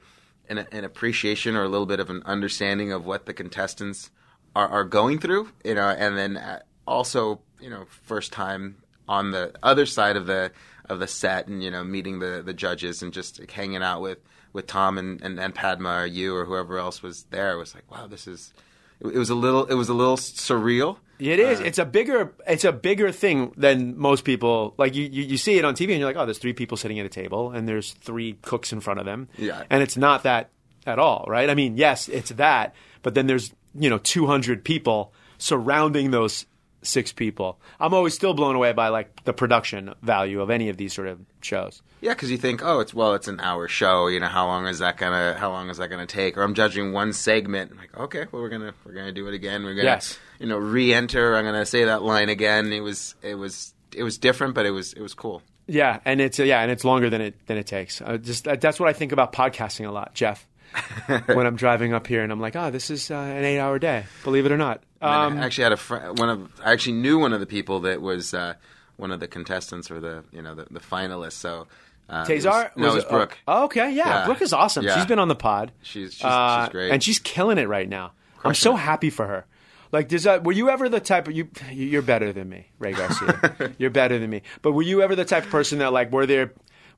[0.48, 4.10] an, an appreciation or a little bit of an understanding of what the contestants
[4.56, 5.50] are, are going through.
[5.64, 10.26] You know, and then uh, also you know first time on the other side of
[10.26, 10.50] the
[10.86, 14.00] of the set and you know meeting the the judges and just like, hanging out
[14.00, 14.18] with
[14.52, 17.74] with Tom and, and and Padma or you or whoever else was there it was
[17.74, 18.52] like wow this is
[19.02, 20.98] it, it was a little it was a little surreal.
[21.18, 21.60] It is.
[21.60, 22.32] Uh, it's a bigger.
[22.46, 24.74] It's a bigger thing than most people.
[24.76, 26.76] Like you, you, you see it on TV, and you're like, oh, there's three people
[26.76, 29.28] sitting at a table, and there's three cooks in front of them.
[29.38, 29.62] Yeah.
[29.70, 30.50] And it's not that
[30.84, 31.48] at all, right?
[31.48, 36.46] I mean, yes, it's that, but then there's you know 200 people surrounding those
[36.82, 37.58] six people.
[37.80, 41.08] I'm always still blown away by like the production value of any of these sort
[41.08, 41.82] of shows.
[42.00, 44.08] Yeah, because you think, oh, it's well, it's an hour show.
[44.08, 46.36] You know, how long is that gonna how long is that gonna take?
[46.36, 47.70] Or I'm judging one segment.
[47.72, 49.62] I'm like, okay, well, we're gonna we're gonna do it again.
[49.64, 50.18] We're gonna Yes.
[50.38, 51.36] you know re-enter.
[51.36, 52.72] I'm gonna say that line again.
[52.72, 55.42] It was it was it was different, but it was it was cool.
[55.68, 58.00] Yeah, and it's uh, yeah, and it's longer than it than it takes.
[58.02, 60.48] Uh, just uh, that's what I think about podcasting a lot, Jeff.
[61.26, 64.04] when I'm driving up here, and I'm like, oh, this is uh, an eight-hour day.
[64.24, 64.82] Believe it or not.
[65.00, 66.18] Um, I actually had a friend.
[66.18, 68.54] One of I actually knew one of the people that was uh,
[68.96, 71.32] one of the contestants or the you know the, the finalists.
[71.32, 71.66] So
[72.08, 72.70] uh, it was- Tazar?
[72.76, 73.38] no, it was Brooke.
[73.48, 74.20] Oh, okay, yeah.
[74.20, 74.26] Yeah.
[74.26, 74.84] Brooke is awesome.
[74.84, 74.94] Yeah.
[74.96, 75.72] She's been on the pod.
[75.82, 76.92] She's- she's- Uh, she's great.
[76.92, 78.12] and she's killing it right now.
[78.44, 79.44] I'm so happy for her.
[79.92, 80.42] Like, does that?
[80.44, 81.48] Were you ever the type of you?
[81.70, 83.72] You're better than me, Ray Garcia.
[83.78, 84.42] you're better than me.
[84.62, 86.52] But were you ever the type of person that like were there?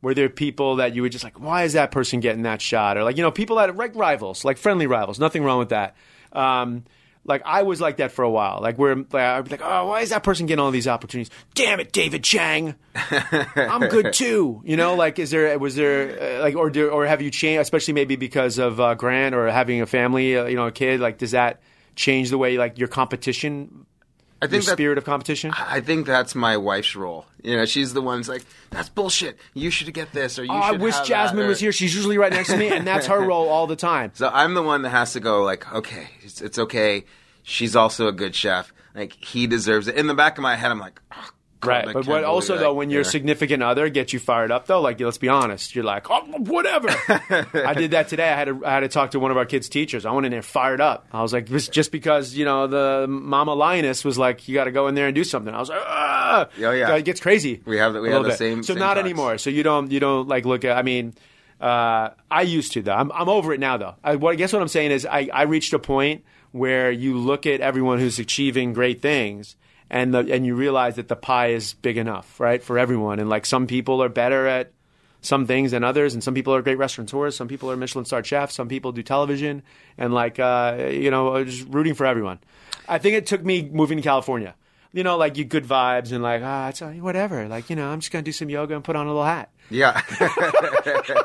[0.05, 2.97] Were there people that you were just like, why is that person getting that shot?
[2.97, 5.19] Or like, you know, people that are like rivals, like friendly rivals.
[5.19, 5.97] Nothing wrong with that.
[6.33, 6.85] Um,
[7.25, 8.61] like I was like that for a while.
[8.61, 11.33] Like where like, I'd be like, oh, why is that person getting all these opportunities?
[11.55, 12.75] Damn it, David Chang.
[13.57, 14.63] I'm good too.
[14.65, 17.63] You know, like, is there was there uh, like, or do, or have you changed,
[17.63, 21.01] especially maybe because of uh, Grant or having a family, uh, you know, a kid?
[21.01, 21.61] Like, does that
[21.97, 23.87] change the way like your competition,
[24.43, 25.53] I think that, spirit of competition?
[25.57, 27.25] I think that's my wife's role.
[27.43, 29.39] You know, she's the one who's like, "That's bullshit.
[29.55, 31.73] You should get this." Or you Oh, I wish Jasmine that," or- was here.
[31.73, 34.11] She's usually right next to me, and that's her role all the time.
[34.15, 35.43] So I'm the one that has to go.
[35.45, 37.05] Like, okay, it's, it's okay.
[37.43, 38.73] She's also a good chef.
[38.95, 39.97] Like, he deserves it.
[39.97, 41.29] In the back of my head, I'm like, oh,
[41.67, 43.09] Right, but what also believe, though, like, when your yeah.
[43.11, 46.89] significant other gets you fired up though, like let's be honest, you're like, oh, whatever.
[47.09, 48.29] I did that today.
[48.31, 50.05] I had to I had to talk to one of our kids' teachers.
[50.07, 51.07] I went in there fired up.
[51.13, 54.73] I was like, just because you know the mama lioness was like, you got to
[54.73, 55.55] go in there and do something.
[55.55, 56.95] I was like, ah, Oh, yeah.
[56.97, 57.63] it gets crazy.
[57.65, 58.39] We have the- we have the bit.
[58.39, 59.05] same- So same not talks.
[59.05, 59.39] anymore.
[59.39, 60.77] So you don't you don't like look at.
[60.77, 61.15] I mean.
[61.61, 62.93] Uh, I used to though.
[62.93, 63.95] I'm, I'm over it now though.
[64.03, 67.17] I, what I guess what I'm saying is I, I reached a point where you
[67.17, 69.57] look at everyone who's achieving great things
[69.95, 73.21] and the, and you realize that the pie is big enough, right, for everyone.
[73.21, 74.73] And like some people are better at
[75.21, 78.25] some things than others, and some people are great restaurateurs, some people are Michelin star
[78.25, 79.63] chefs, some people do television,
[79.97, 82.41] and like uh, you know, just rooting for everyone.
[82.89, 84.57] I think it took me moving to California.
[84.93, 87.47] You know, like you good vibes and like ah, it's uh, whatever.
[87.47, 89.51] Like you know, I'm just gonna do some yoga and put on a little hat.
[89.71, 90.03] Yeah.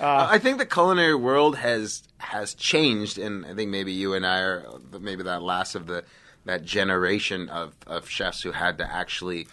[0.00, 4.26] Uh, I think the culinary world has has changed, and I think maybe you and
[4.26, 4.66] I are
[4.98, 6.04] maybe that last of the
[6.44, 9.46] that generation of, of chefs who had to actually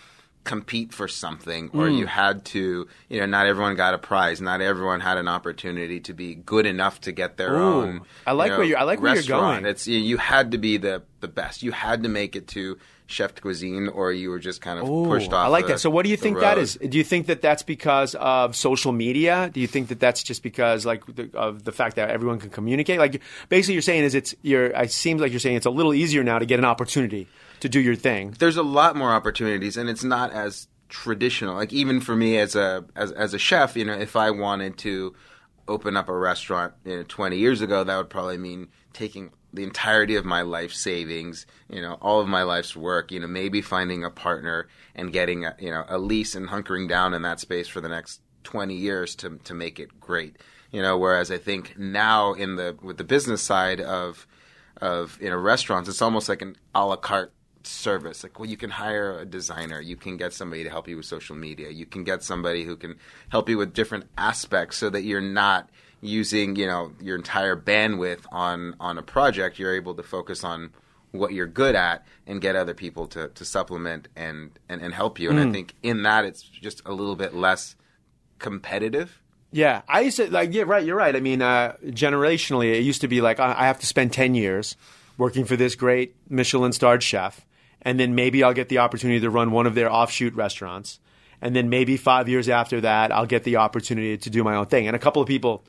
[0.47, 1.97] compete for something, or Mm.
[1.99, 5.99] you had to, you know, not everyone got a prize, not everyone had an opportunity
[5.99, 8.01] to be good enough to get their Ooh, own.
[8.25, 9.65] I like you know, where you're- I like where you're going.
[9.65, 11.63] It's you, you had to be the the best.
[11.63, 14.85] You had to make it to chef de cuisine, or you were just kind of
[14.85, 15.45] pushed off.
[15.45, 15.79] I like the- that.
[15.79, 16.61] So, what do you think that road.
[16.61, 16.77] is?
[16.93, 19.49] Do you think that that's because of social media?
[19.53, 22.49] Do you think that that's just because, like, the, of the fact that everyone can
[22.51, 22.99] communicate?
[22.99, 24.67] Like, basically, you're saying is it's you're.
[24.67, 27.27] It seems like you're saying it's a little easier now to get an opportunity
[27.59, 28.35] to do your thing.
[28.39, 32.55] there's a lot more opportunities and it's not as traditional like even for me as
[32.55, 35.13] a as, as a chef you know if i wanted to
[35.67, 39.63] open up a restaurant you know 20 years ago that would probably mean taking the
[39.63, 43.61] entirety of my life savings you know all of my life's work you know maybe
[43.61, 47.39] finding a partner and getting a, you know a lease and hunkering down in that
[47.39, 50.37] space for the next 20 years to to make it great
[50.71, 54.25] you know whereas i think now in the with the business side of
[54.81, 57.33] of you know restaurants it's almost like an a la carte
[57.67, 58.23] service.
[58.23, 59.79] Like well you can hire a designer.
[59.81, 61.69] You can get somebody to help you with social media.
[61.69, 62.95] You can get somebody who can
[63.29, 65.69] help you with different aspects so that you're not
[66.01, 69.59] using you know your entire bandwidth on on a project.
[69.59, 70.71] You're able to focus on
[71.11, 75.19] what you're good at and get other people to, to supplement and, and, and help
[75.19, 75.29] you.
[75.29, 77.75] And i think in that it's just a little bit less
[78.39, 79.21] competitive.
[79.51, 80.53] Yeah, I used to like.
[80.53, 80.85] Yeah, right.
[80.85, 81.15] You're right.
[81.15, 84.35] I mean, uh, generationally, it used to be like I I have to spend ten
[84.35, 84.75] years
[85.17, 87.45] working for this great Michelin starred chef,
[87.81, 90.99] and then maybe I'll get the opportunity to run one of their offshoot restaurants,
[91.41, 94.65] and then maybe five years after that, I'll get the opportunity to do my own
[94.65, 94.87] thing.
[94.87, 95.63] And a couple of people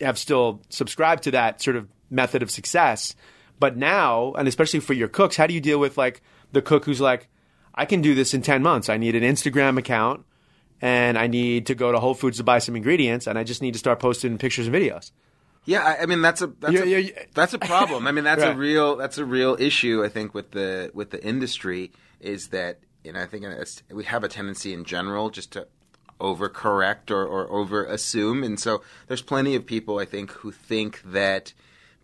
[0.00, 3.14] have still subscribed to that sort of method of success.
[3.58, 6.86] But now, and especially for your cooks, how do you deal with like the cook
[6.86, 7.28] who's like,
[7.74, 8.88] I can do this in ten months.
[8.88, 10.24] I need an Instagram account
[10.80, 13.60] and I need to go to Whole Foods to buy some ingredients, and I just
[13.60, 15.12] need to start posting pictures and videos.
[15.64, 17.22] Yeah, I, I mean that's a that's, Yeah, a, yeah, yeah.
[17.34, 18.06] that's a problem.
[18.06, 18.54] I mean that's Right.
[18.54, 20.02] a real that's a real issue.
[20.04, 22.80] I think with the with the industry is that
[23.12, 23.44] know, I think
[23.90, 25.66] we have a tendency in general just to
[26.20, 28.44] overcorrect or, or over assume.
[28.44, 31.54] And so there's plenty of people, I think, who think that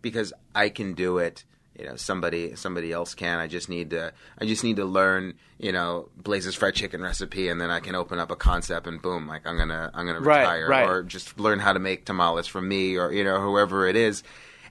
[0.01, 1.43] because I can do it,
[1.77, 3.39] you know, somebody somebody else can.
[3.39, 7.49] I just need to I just need to learn, you know, Blais's fried chicken recipe
[7.49, 10.21] and then I can open up a concept and boom, like I'm gonna I'm gonna
[10.21, 10.69] Right, retire.
[10.69, 10.89] right.
[10.89, 14.23] Or just learn how to make tamales from me or, you know, whoever it is.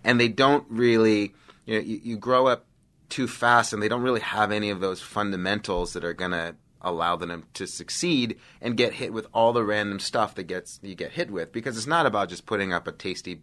[0.03, 1.35] And they don't really
[1.67, 2.67] you know, you, you grow up
[3.09, 7.17] too fast and they don't really have any of those fundamentals that are gonna allow
[7.17, 11.13] them to succeed and get hit with all the random stuff that gets you get
[11.13, 13.43] hit with because it's not about just putting up a tasty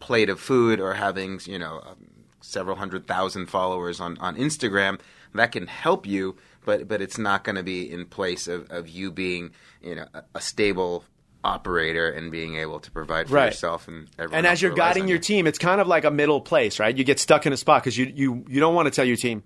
[0.00, 1.82] plate of food or having you know
[2.40, 4.98] several hundred thousand followers on, on Instagram
[5.34, 8.88] that can help you but but it's not going to be in place of, of
[8.88, 9.50] you being
[9.82, 11.04] you know a, a stable
[11.42, 13.46] operator and being able to provide for Right.
[13.46, 15.22] yourself and everyone And as you're guiding your you.
[15.22, 16.94] team, it's kind of like a middle place, right?
[16.96, 19.16] You get stuck in a spot because you, you you don't want to tell your
[19.16, 19.42] team.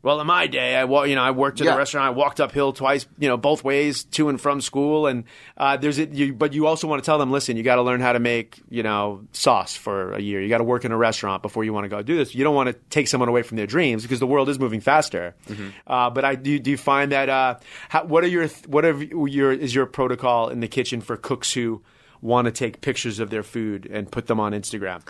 [0.00, 1.74] Well, in my day, I wa- you know I worked at Yeah.
[1.74, 2.06] a restaurant.
[2.06, 5.08] I walked uphill twice, you know, both ways to and from school.
[5.08, 5.24] And
[5.56, 6.12] uh, there's it.
[6.12, 8.20] You, but you also want to tell them, listen, you got to learn how to
[8.20, 10.40] make you know sauce for a year.
[10.40, 12.32] You got to work in a restaurant before you want to go do this.
[12.34, 14.80] You don't want to take someone away from their dreams because the world is moving
[14.80, 15.34] faster.
[15.48, 15.68] Mm-hmm.
[15.86, 16.60] Uh, but I do.
[16.60, 17.28] Do you find that?
[17.28, 17.56] Uh,
[17.88, 21.52] how, what are your what are your is your protocol in the kitchen for cooks
[21.52, 21.82] who
[22.22, 25.02] want to take pictures of their food and put them on Instagram?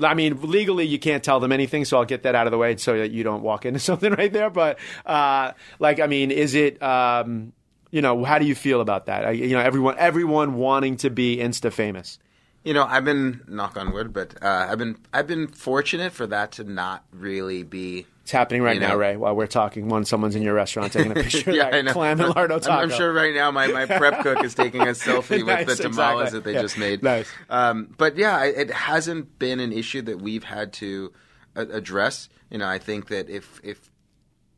[0.00, 2.58] I mean, legally, you can't tell them anything, so I'll get that out of the
[2.58, 4.50] way so that you don't walk into something right there.
[4.50, 7.52] But, uh, like, I mean, is it, um,
[7.90, 9.36] you know, how do you feel about that?
[9.36, 12.18] You know, everyone, everyone wanting to be Insta famous.
[12.66, 16.26] You know, I've been knock on wood, but uh, I've been I've been fortunate for
[16.26, 18.06] that to not really be.
[18.22, 18.96] It's happening right You now, know.
[18.96, 19.88] Ray, while we're talking.
[19.88, 21.92] When someone's in your restaurant taking a picture Yeah, of I that know.
[21.92, 24.86] clam and lardo I'm- I'm, sure right now my, my prep cook is taking a
[24.86, 26.38] selfie Nice, with the tamales exactly.
[26.40, 26.62] that they Yeah.
[26.62, 27.04] just made.
[27.04, 27.28] Nice.
[27.48, 31.12] Um, but yeah, it, it hasn't been an issue that we've had to
[31.54, 32.28] a- address.
[32.50, 33.92] You know, I think that if if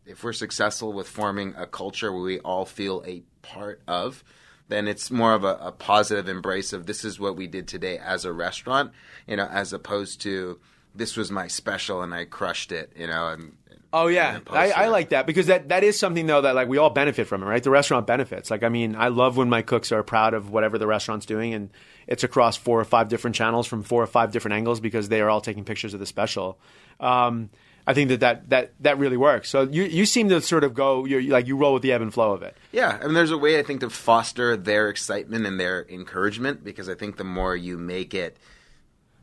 [0.06, 4.24] if we're successful with forming a culture where we all feel a part of,
[4.68, 7.98] then it's more of a, a positive embrace of this is what we did today
[7.98, 8.92] as a restaurant,
[9.26, 10.60] you know, as opposed to
[10.94, 13.28] this was my special and I crushed it, you know.
[13.28, 13.56] And
[13.90, 16.76] Oh yeah, I, I like that because that, that is something though that like we
[16.76, 17.62] all benefit from it, right?
[17.62, 18.50] The restaurant benefits.
[18.50, 21.54] Like I mean, I love when my cooks are proud of whatever the restaurant's doing,
[21.54, 21.70] and
[22.06, 25.22] it's across four or five different channels from four or five different angles because they
[25.22, 26.58] are all taking pictures of the special.
[27.00, 27.48] Um,
[27.88, 29.48] I think that, that that that really works.
[29.48, 32.02] So you you seem to sort of go you're, like you roll with the ebb
[32.02, 32.54] and flow of it.
[32.70, 36.62] Yeah, I mean, there's a way I think to foster their excitement and their encouragement
[36.62, 38.36] because I think the more you make it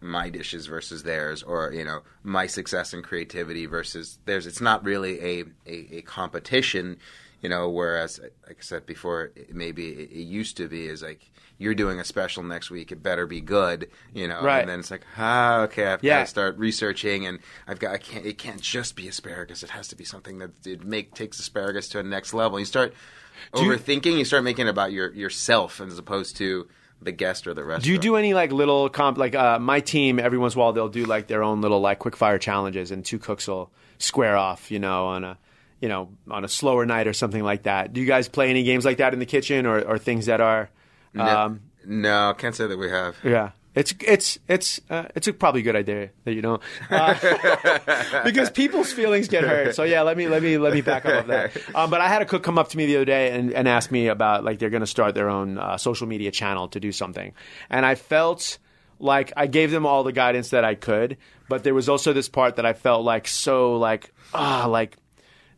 [0.01, 4.83] my dishes versus theirs, or you know, my success and creativity versus theirs, it's not
[4.83, 6.97] really a a, a competition.
[7.43, 11.29] You know, whereas, like I said before, maybe it, it used to be is like
[11.57, 13.89] you're doing a special next week, it better be good.
[14.13, 14.59] You know, Right.
[14.59, 16.17] and then it's like, ah, okay, I've Yeah.
[16.19, 19.63] got to start researching, and I've got, I can't, it can't just be asparagus.
[19.63, 22.59] It has to be something that it make takes asparagus to a next level.
[22.59, 22.93] You start
[23.55, 24.17] you- overthinking.
[24.17, 26.67] You start making it about your yourself as opposed to
[27.01, 27.83] the guest or the restaurant.
[27.83, 30.63] Do you do any like little comp like uh, my team every once in a
[30.63, 33.69] while they'll do like their own little like quick fire challenges and two cooks will
[33.97, 35.37] square off, you know, on a
[35.81, 37.91] you know, on a slower night or something like that.
[37.91, 40.39] Do you guys play any games like that in the kitchen or, or things that
[40.41, 40.69] are
[41.15, 43.17] No, um, no, can't say that we have.
[43.23, 43.51] yeah.
[43.75, 48.93] It's it's it's uh, it's a probably good idea that you don't uh, because people's
[48.93, 49.75] feelings get hurt.
[49.75, 51.57] So yeah, let me let me let me back up of that.
[51.75, 53.67] Um, but I had a cook come up to me the other day and, and
[53.67, 56.79] ask me about like they're going to start their own uh, social media channel to
[56.79, 57.33] do something,
[57.69, 58.59] and I felt
[58.97, 61.17] like I gave them all the guidance that I could,
[61.49, 64.95] but there was also this part that I felt like so like ah like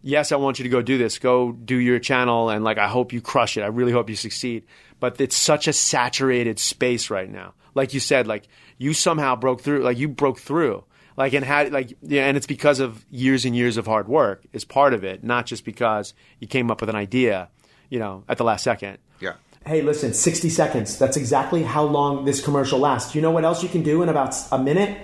[0.02, 1.20] yes, I want you to go do this.
[1.20, 3.62] Go do your channel, and like I hope you crush it.
[3.62, 4.66] I really hope you succeed.
[5.00, 7.54] But it's such a saturated space right now.
[7.76, 9.84] Like you said, like you somehow broke through.
[9.84, 10.84] Like you broke through.
[11.16, 14.44] Like and had like yeah, and it's because of years and years of hard work
[14.54, 17.50] is part of it, not just because you came up with an idea,
[17.90, 19.00] you know, at the last second.
[19.20, 19.34] Yeah.
[19.66, 20.98] Hey, listen, 60 seconds.
[20.98, 23.16] That's exactly how long this commercial lasts.
[23.16, 24.98] You know what else you can do in about a minute?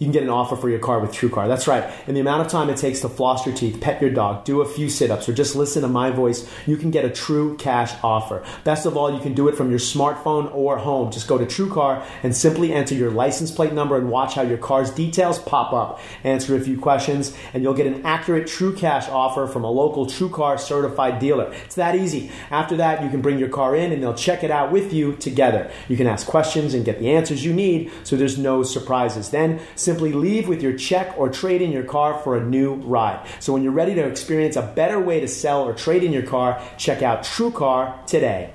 [0.00, 1.46] You can get an offer for your car with TrueCar.
[1.46, 1.92] That's right.
[2.08, 4.62] In the amount of time it takes to floss your teeth, pet your dog, do
[4.62, 7.54] a few sit ups, or just listen to my voice, you can get a true
[7.58, 8.42] cash offer.
[8.64, 11.12] Best of all, you can do it from your smartphone or home.
[11.12, 14.56] Just go to TrueCar and simply enter your license plate number and watch how your
[14.56, 16.00] car's details pop up.
[16.24, 20.06] Answer a few questions, and you'll get an accurate true cash offer from a local
[20.06, 21.52] TrueCar certified dealer.
[21.66, 22.30] It's that easy.
[22.50, 25.16] After that, you can bring your car in and they'll check it out with you
[25.16, 25.70] together.
[25.88, 29.28] You can ask questions and get the answers you need so there's no surprises.
[29.28, 29.60] Then
[29.90, 33.26] simply leave with your check or trade in your car for a new ride.
[33.40, 36.28] So when you're ready to experience a better way to sell or trade in your
[36.34, 38.54] car, check out TrueCar today.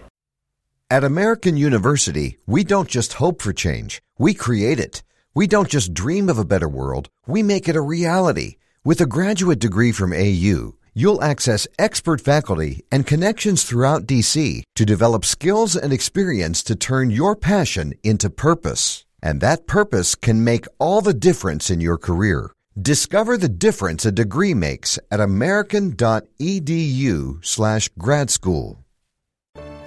[0.89, 5.03] At American University, we don't just hope for change, we create it.
[5.33, 8.55] We don't just dream of a better world, we make it a reality.
[8.85, 14.85] With a graduate degree from AU, you'll access expert faculty and connections throughout DC to
[14.85, 19.04] develop skills and experience to turn your passion into purpose.
[19.25, 22.53] And that purpose can make all the difference in your career.
[22.81, 28.85] Discover the difference a degree makes at american.edu/slash grad school.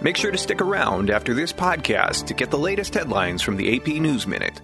[0.01, 3.77] Make sure to stick around after this podcast to get the latest headlines from the
[3.77, 4.61] AP News Minute.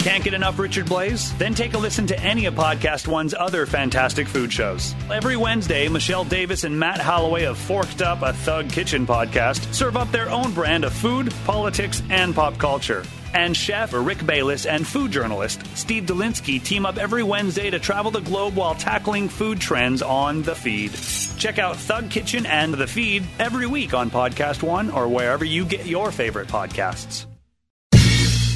[0.00, 1.36] Can't get enough Richard Blais?
[1.36, 4.94] Then take a listen to any of Podcast One's other fantastic food shows.
[5.12, 9.98] Every Wednesday, Michelle Davis and Matt Holloway of Forked Up, a Thug Kitchen podcast, serve
[9.98, 13.04] up their own brand of food, politics, and pop culture.
[13.34, 18.10] And chef Rick Bayless and food journalist Steve Dolinsky team up every Wednesday to travel
[18.10, 20.92] the globe while tackling food trends on The Feed.
[21.38, 25.66] Check out Thug Kitchen and The Feed every week on Podcast One or wherever you
[25.66, 27.26] get your favorite podcasts.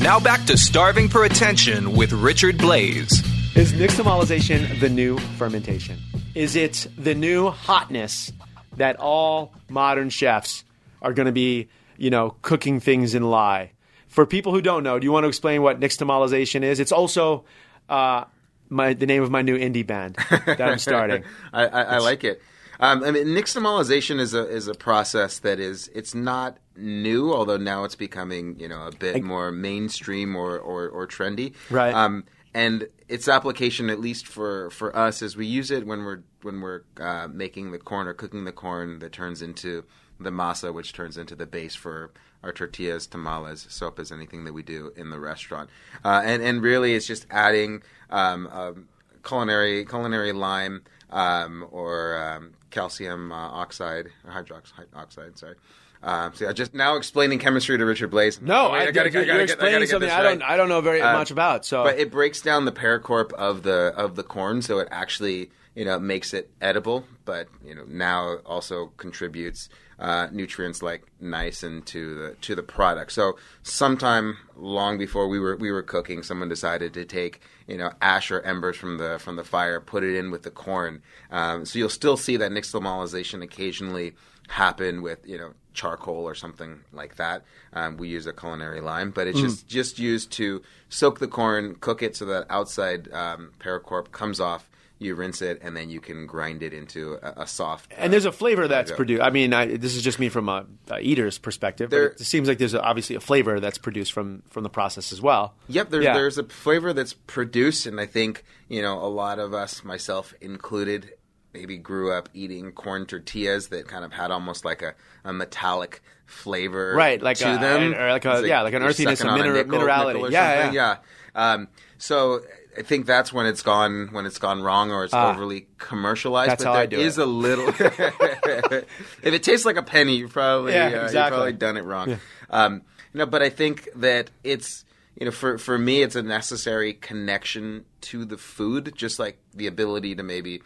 [0.01, 3.11] Now back to Starving for Attention with Richard Blais.
[3.57, 5.99] Is nixtamalization the new fermentation?
[6.35, 8.33] Is it the new hotness
[8.77, 10.65] that all modern chefs
[11.01, 13.71] are going to be, you know, cooking things in lye?
[14.09, 16.81] For people who don't know, do you want to explain what nixtamalization is?
[16.81, 17.45] It's also
[17.89, 18.25] uh,
[18.69, 20.17] my the name of my new indie band
[20.47, 21.25] that I'm starting.
[21.53, 22.43] I, I, I like it.
[22.81, 27.57] Um, I mean, nixtamalization is a is a process that is it's not new, although
[27.57, 31.55] now it's becoming you know a bit more mainstream or, or, or trendy.
[31.71, 31.95] Right.
[31.95, 36.23] Um, and its application, at least for, for us, is we use it when we're
[36.43, 39.85] when we're uh, making the corn or cooking the corn that turns into
[40.21, 42.13] the masa, which turns into the base for
[42.45, 45.69] our tortillas, tamales, sopas, anything that we do in the restaurant.
[46.05, 48.87] Uh, and and really, it's just adding um,
[49.25, 55.39] culinary culinary lime um, or um, calcium uh, oxide or hydroxide oxide.
[55.39, 55.55] Sorry.
[56.03, 58.43] Um, so yeah, just now explaining chemistry to Richard Blais.
[58.43, 60.41] No, Wait, I, gotta- you're, I gotta you're get- I explaining gotta something I don't
[60.41, 60.51] right.
[60.51, 61.65] I don't know very Uh, much about.
[61.65, 65.51] So But it breaks down the pericarp of the of the corn, so it actually
[65.75, 67.07] you know makes it edible.
[67.25, 73.13] But you know now also contributes uh, nutrients like niacin to the to the product.
[73.13, 77.93] So sometime long before we were we were cooking, someone decided to take you know
[78.01, 81.03] ash or embers from the from the fire, put it in with the corn.
[81.31, 84.15] Um, so you'll still see that nixtamalization occasionally
[84.49, 87.45] happen with you know charcoal or something like that.
[87.73, 91.77] Um, we use a culinary lime, but it's just just used to soak the corn,
[91.77, 94.69] cook it so that outside um, pericarp comes off.
[95.01, 97.93] You rinse it, and then you can grind it into a, a soft.
[97.99, 98.97] and there's a flavor that's go.
[98.97, 99.23] produced.
[99.23, 101.91] I mean, I, this is just me from a, a eater's perspective.
[101.91, 104.71] There- but it seems like there's a, obviously a flavor that's produced from from the
[104.71, 105.55] process as well.
[105.69, 106.15] Yep, there, Yeah.
[106.15, 110.33] there's a flavor that's produced, and I think you know a lot of us, myself
[110.41, 111.11] included,
[111.53, 116.03] maybe grew up eating corn tortillas that kind of had almost like a, a metallic
[116.27, 120.07] flavor, Right, like to them, or like a- yeah, like an earthiness, a mineral- minerality.
[120.15, 120.75] nickel or Yeah, something.
[120.77, 120.97] yeah.
[121.35, 121.69] Um,
[121.99, 122.41] so
[122.79, 126.51] I think that's when it's gone when it's gone wrong or it's overly commercialized.
[126.51, 127.23] That's but how I do is it.
[127.23, 127.69] a little.
[127.79, 128.85] if
[129.23, 131.37] it tastes like a penny, you've probably Yeah, uh, you've exactly.
[131.37, 132.19] probably done it wrong.
[132.51, 134.85] Um, you know, but I think that it's
[135.19, 139.67] you know for for me it's a necessary connection to the food, just like the
[139.67, 140.63] ability to maybe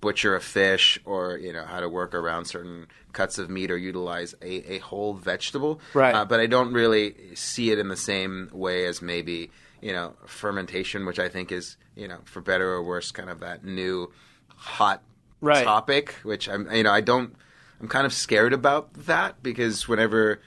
[0.00, 3.76] butcher a fish or you know how to work around certain cuts of meat or
[3.76, 6.14] utilize a, a whole vegetable Right.
[6.14, 9.50] uh, but i don't really see it in the same way as maybe
[9.82, 13.40] you know fermentation which i think is you know for better or worse kind of
[13.40, 14.10] that new
[14.56, 15.02] hot
[15.42, 15.64] Right.
[15.64, 17.34] topic which i'm you know i don't
[17.80, 20.40] i'm kind of scared about that because whenever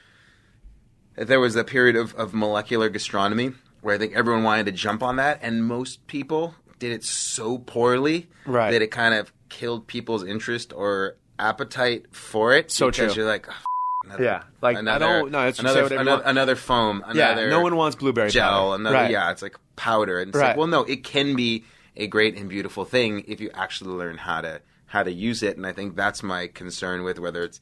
[1.16, 5.04] there was a period of, of molecular gastronomy where I think everyone wanted to jump
[5.04, 8.72] on that, and most people did it so poorly Right.
[8.72, 12.72] that it kind of killed people's interest or appetite for it.
[12.72, 13.24] So because true.
[13.24, 13.56] you're like, "Ugh,
[14.06, 17.96] another, Yeah, like, I don't- no, it's- another, another, another foam, Yeah, no one wants
[17.96, 18.82] blueberry gel, powder.
[18.82, 19.12] another Right.
[19.12, 20.50] yeah, it's like powder, and it's Right.
[20.50, 21.64] like, well, no, it can be
[21.98, 25.58] a great and beautiful thing if you actually learn how to how to use it,
[25.58, 27.60] and I think that's my concern with whether it's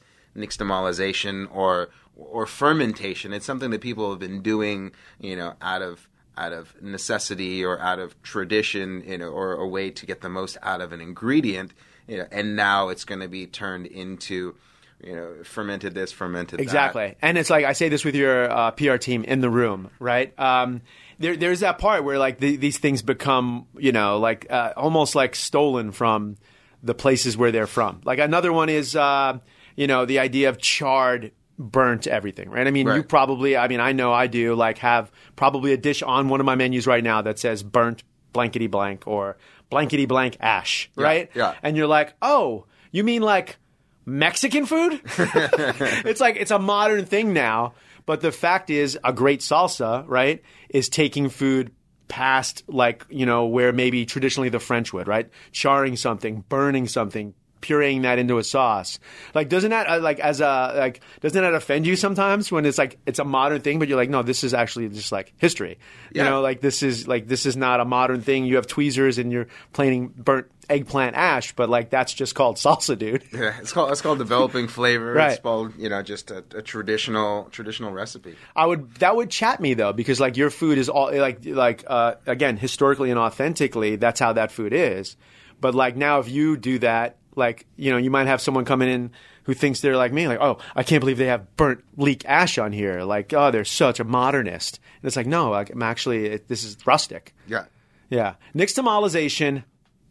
[0.57, 3.33] nixtamalization or or fermentation.
[3.33, 7.79] It's something that people have been doing, you know, out of out of necessity or
[7.79, 10.99] out of tradition, you know, or a way to get the most out of an
[11.01, 11.73] ingredient,
[12.07, 14.55] you know, and now it's going to be turned into,
[15.03, 16.63] you know, fermented this, fermented that.
[16.63, 17.15] Exactly.
[17.21, 20.37] And it's like I say this with your uh, PR team in the room, right?
[20.39, 20.81] Um,
[21.19, 25.15] there, there's that part where like the, these things become, you know, like uh, almost
[25.15, 26.37] like stolen from
[26.81, 28.01] the places where they're from.
[28.03, 29.39] Like another one is, uh,
[29.75, 32.67] you know, the idea of charred, burnt everything, right?
[32.67, 36.01] I mean, you probably, I mean, I know I do, like have probably a dish
[36.01, 39.37] on one of my menus right now that says burnt blankety blank or
[39.69, 41.29] blankety blank ash, right?
[41.35, 41.55] yeah.
[41.63, 43.57] And you're like, oh, you mean like
[44.05, 45.01] Mexican food?
[45.17, 47.73] it's like it's a modern thing now.
[48.05, 51.71] But the fact is, a great salsa, right, is taking food
[52.09, 55.29] past like you know where maybe traditionally the French would, right?
[55.51, 57.33] Charring something, burning something,
[57.63, 58.99] pureeing that into a sauce.
[59.33, 62.77] Like, doesn't that uh, like as a like doesn't that offend you sometimes when it's
[62.77, 65.79] like it's a modern thing, but you're like, no, this is actually just like history.
[66.11, 68.45] You know, like this is like this is not a modern thing.
[68.45, 72.97] You have tweezers and you're planing burnt eggplant ash, but like that's just called salsa,
[72.97, 73.23] dude.
[73.33, 75.13] Yeah, it's called it's called developing flavor.
[75.13, 75.31] Right.
[75.31, 78.35] It's called you know just a, a traditional traditional recipe.
[78.55, 81.83] I would that would chat me though because like your food is all like like
[81.87, 85.17] uh, again historically and authentically that's how that food is.
[85.59, 88.89] But like now if you do that like you know you might have someone coming
[88.89, 89.11] in
[89.43, 92.57] who thinks they're like me like oh I can't believe they have burnt leek ash
[92.57, 96.25] on here like oh they're such a modernist and it's like no like, I'm actually
[96.27, 97.33] it, this is rustic.
[97.47, 97.65] Yeah.
[98.09, 98.35] Yeah.
[98.55, 99.63] Nixtamalization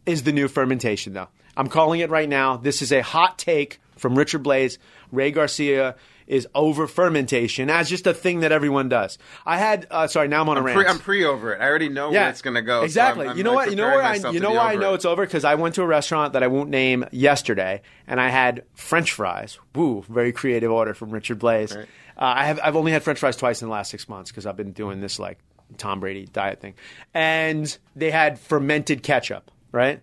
[0.05, 1.29] is the new fermentation, though.
[1.55, 2.57] I'm calling it right now.
[2.57, 4.77] This is a hot take from Richard Blais.
[5.11, 5.95] Ray Garcia
[6.27, 9.17] is over fermentation as just a thing that everyone does.
[9.45, 10.77] I had, uh, sorry, now I'm on a I'm rant.
[10.77, 11.61] pre, I'm pre over it.
[11.61, 12.81] I already know where it's going to go.
[12.81, 13.25] so Exactly.
[13.25, 13.69] I'm- I'm, you know like, what?
[13.71, 14.95] You know where I you know why I know it.
[14.95, 18.29] it's over because I went to a restaurant that I won't name yesterday, and I
[18.29, 19.57] had French fries.
[19.75, 20.03] Woo!
[20.09, 21.75] Very creative order from Richard Blais.
[21.75, 21.85] Uh,
[22.17, 24.57] I have I've only had French fries twice in the last six months because I've
[24.57, 25.39] been doing this like
[25.77, 26.75] Tom Brady diet thing,
[27.13, 30.01] and they had fermented ketchup, right?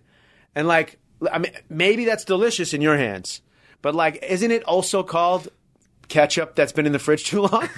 [0.53, 0.99] And like,
[1.31, 3.41] I mean, maybe that's delicious in your hands,
[3.81, 5.47] but like, isn't it also called?
[6.11, 7.69] Ketchup that's been in the fridge too long?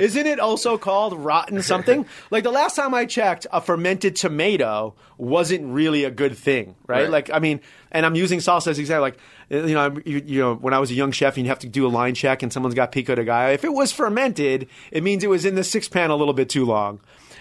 [0.00, 2.06] Isn't it also called rotten something?
[2.30, 7.02] Like the last time I checked, a fermented tomato wasn't really a good thing, right?
[7.02, 7.10] Right.
[7.10, 7.60] Like I mean,
[7.92, 9.02] and I'm using salsa as example.
[9.02, 9.18] Like
[9.50, 11.68] you know, you, you know, when I was a young chef, and you have to
[11.68, 13.52] do a line check, and someone's got pico de gallo.
[13.52, 16.48] If it was fermented, it means it was in the six pan a little bit
[16.48, 17.00] too long.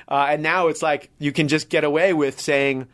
[0.10, 2.88] Uh, and now it's like you can just get away with saying.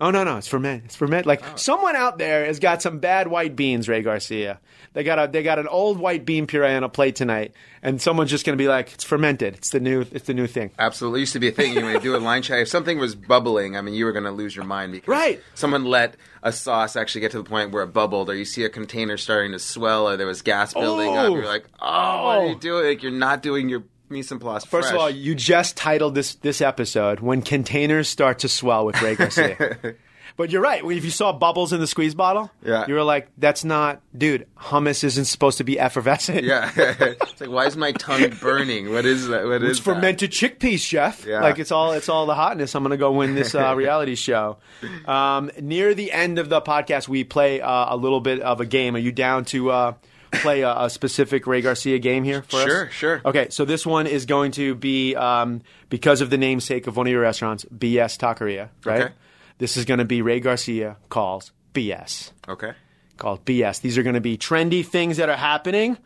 [0.00, 0.36] Oh no no!
[0.36, 0.84] It's ferment.
[0.84, 1.26] It's ferment.
[1.26, 1.56] Like oh.
[1.56, 4.58] someone out there has got some bad white beans, Ray Garcia.
[4.94, 8.00] They got a they got an old white bean puree on a plate tonight, and
[8.00, 9.54] someone's just going to be like, "It's fermented.
[9.54, 10.04] It's the new.
[10.12, 11.74] It's the new thing." Absolutely, it used to be a thing.
[11.74, 12.60] You would do a line check.
[12.60, 15.40] If something was bubbling, I mean, you were going to lose your mind because Right.
[15.54, 18.64] someone let a sauce actually get to the point where it bubbled, or you see
[18.64, 21.30] a container starting to swell, or there was gas building up.
[21.30, 21.36] Oh.
[21.36, 22.58] You're like, oh, what are you oh.
[22.58, 22.86] doing?
[22.86, 24.64] Like, you're not doing your mise en place.
[24.64, 29.00] First of all, you just titled this this episode "When Containers Start to Swell" with
[29.00, 29.96] Garcia.
[30.36, 30.82] but you're right.
[30.84, 32.86] If you saw bubbles in the squeeze bottle, Yeah.
[32.88, 34.46] you were like, "That's not, dude.
[34.58, 38.92] Hummus isn't supposed to be effervescent." yeah, it's like, why is my tongue burning?
[38.92, 39.44] What is that?
[39.44, 39.94] What is It's that?
[39.94, 41.26] fermented chickpeas, chef.
[41.26, 41.40] Yeah.
[41.40, 42.74] Like it's all it's all the hotness.
[42.74, 44.58] I'm gonna go win this uh, reality show.
[45.06, 48.66] Um, near the end of the podcast, we play uh, a little bit of a
[48.66, 48.94] game.
[48.96, 49.92] Are you down to uh,
[50.32, 52.64] play a, a specific Ray Garcia game here for us?
[52.64, 53.20] Sure, sure.
[53.24, 57.06] Okay, so this one is going to be um, because of the namesake of one
[57.06, 59.02] of your restaurants, BS Taqueria, right?
[59.02, 59.14] Okay.
[59.58, 62.72] This is going to be Ray Garcia calls BS Okay.
[63.16, 63.80] called BS.
[63.80, 65.96] These are going to be trendy things that are happening.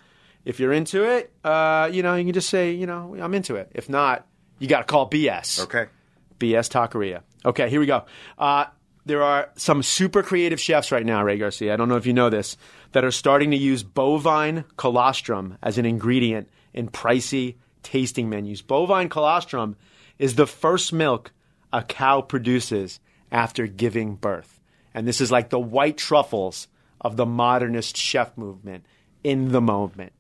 [0.45, 3.57] If you're into it, uh, you know, you can just say, you know, I'm into
[3.57, 3.71] it.
[3.75, 4.27] If not,
[4.59, 5.65] you got to call BS.
[5.65, 5.87] Okay.
[6.39, 7.23] BS Taqueria.
[7.45, 8.05] Okay, here we go.
[8.39, 8.67] Uh,
[9.07, 11.73] there are some super creative chefs right now, Ray Garcia.
[11.73, 12.57] I don't know if you know this,
[12.97, 18.63] that are starting to use bovine colostrum as an ingredient in pricey tasting menus.
[18.63, 19.77] Bovine colostrum
[20.19, 21.31] is the first milk
[21.75, 22.99] a cow produces
[23.31, 24.63] after giving birth.
[24.95, 26.69] And this is like the white truffles
[26.99, 28.87] of the modernist chef movement
[29.23, 30.15] in the moment.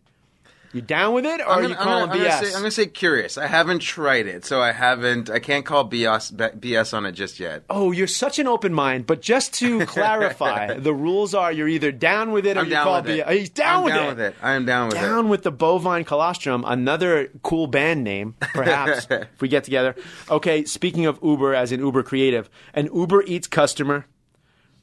[0.77, 2.33] You down with it, or are I'm you gonna, calling I'm gonna, BS?
[2.35, 3.39] I'm gonna say, I'm gonna say curious.
[3.39, 5.31] I haven't tried it, so I haven't.
[5.31, 7.63] I can't call BS BS on it just yet.
[7.71, 9.07] Oh, you're such an open mind.
[9.07, 12.73] But just to clarify, the rules are you're either down with it or I'm you
[12.73, 13.03] down call.
[13.03, 13.31] BS.
[13.31, 14.09] He's down I'm with down it.
[14.09, 14.35] with it.
[14.43, 15.29] I am down with Down it.
[15.29, 19.97] with the bovine colostrum, another cool band name, perhaps, if we get together.
[20.31, 24.05] Okay, speaking of Uber as an Uber creative, an Uber Eats customer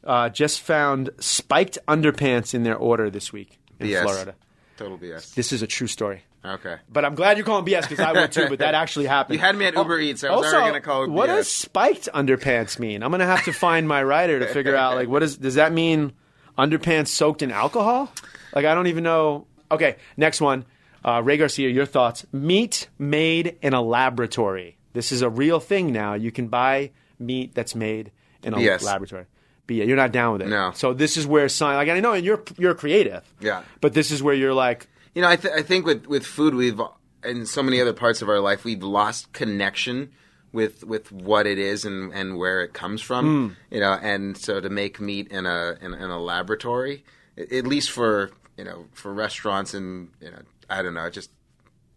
[0.04, 4.02] uh, just found spiked underpants in their order this week in BS.
[4.02, 4.36] Florida.
[4.78, 5.34] Total BS.
[5.36, 6.24] This is a true story.
[6.46, 6.78] Okay.
[6.92, 9.36] But I'm glad you're calling BS because I would too, but that actually happened.
[9.36, 10.24] You had me at Uber Eats.
[10.24, 11.36] I was also, already gonna call it What BS.
[11.36, 13.02] does spiked underpants mean?
[13.04, 15.72] I'm gonna have to find my writer to figure out like what is does that
[15.72, 16.14] mean
[16.58, 18.12] underpants soaked in alcohol?
[18.54, 19.48] Like I don't even know.
[19.72, 20.66] Okay, next one.
[21.06, 22.26] Uh, Ray Garcia, your thoughts.
[22.32, 24.78] Meat made in a laboratory.
[24.94, 26.14] This is a real thing now.
[26.14, 28.12] You can buy meat that's made
[28.44, 28.84] in a BS.
[28.84, 29.26] laboratory.
[29.68, 30.50] But yeah, you're not down with it.
[30.50, 30.72] No.
[30.74, 31.78] So this is where science.
[31.78, 33.24] Like I know, and you're you're creative.
[33.40, 33.64] Yeah.
[33.82, 36.54] But this is where you're like, You know, I, th- I think with, with food,
[36.56, 36.80] we've
[37.24, 40.12] in so many other parts of our life, we've lost connection
[40.52, 43.26] with with what it is and, and where it comes from.
[43.26, 43.74] Hmm.
[43.76, 47.04] You know, and so to make meat in a in, in a laboratory,
[47.38, 51.30] at least for you know for restaurants and you know I don't know, just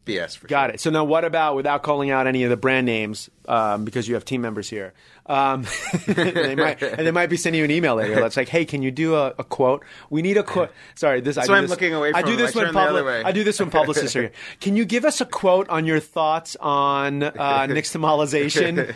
[0.06, 0.80] BS for Got it.
[0.80, 4.14] So now, what about without calling out any of the brand names, um, because you
[4.14, 4.94] have team members here,
[5.26, 5.66] um,
[6.06, 8.14] they might, and they might be sending you an email later.
[8.14, 9.84] That's like, hey, can you do a, a quote?
[10.08, 10.72] We need a quote.
[10.94, 11.36] Sorry, this.
[11.36, 13.02] I do why I'm this- looking away I do this I when turn the other
[13.02, 13.26] public.
[13.26, 14.32] I do this when publicists are here.
[14.60, 17.30] Can you give us a quote on your thoughts on uh,
[17.68, 18.94] nixtamalization?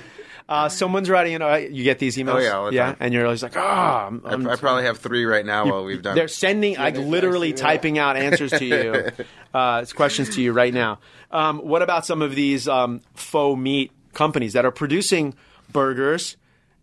[0.50, 2.34] Uh, someone's writing you Uh, you get these emails.
[2.34, 2.96] Oh, yeah, all the yeah, time.
[2.98, 5.84] and you're always like, ah, I'm, I, I'm I probably have three right now while
[5.84, 6.16] we've done.
[6.16, 9.10] they're sending, like, literally typing out answers to you,
[9.54, 10.98] uh, questions to you right now.
[11.30, 15.34] Um, what about some of these um, faux meat companies that are producing
[15.72, 16.36] burgers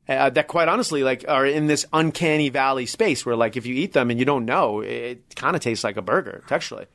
[0.07, 3.76] uh, that, quite honestly, like, are in this uncanny valley space where, like, if you
[3.76, 6.86] eat them and you don't know, it kind of tastes like a burger texturally.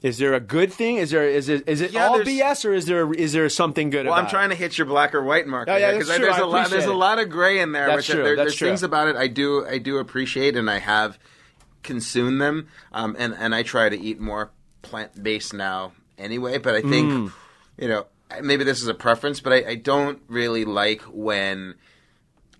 [0.00, 0.96] Is there a good thing?
[0.96, 3.90] Is there is it is it Yeah, all BS or is there is there something
[3.90, 5.68] good Well, I'm trying to hit your black or white mark.
[5.68, 6.70] Oh, yeah, because there's I a lot.
[6.70, 7.86] There's appreciate a lot of gray in there.
[7.88, 8.22] That's true.
[8.22, 8.68] There, That's there's true.
[8.68, 11.18] things about it I do I do appreciate, and I have
[11.82, 16.58] consumed them, um, and and I try to eat more plant based now anyway.
[16.58, 17.32] But I think Mm.
[17.76, 18.06] you know
[18.40, 21.74] maybe this is a preference, but I, I don't really like when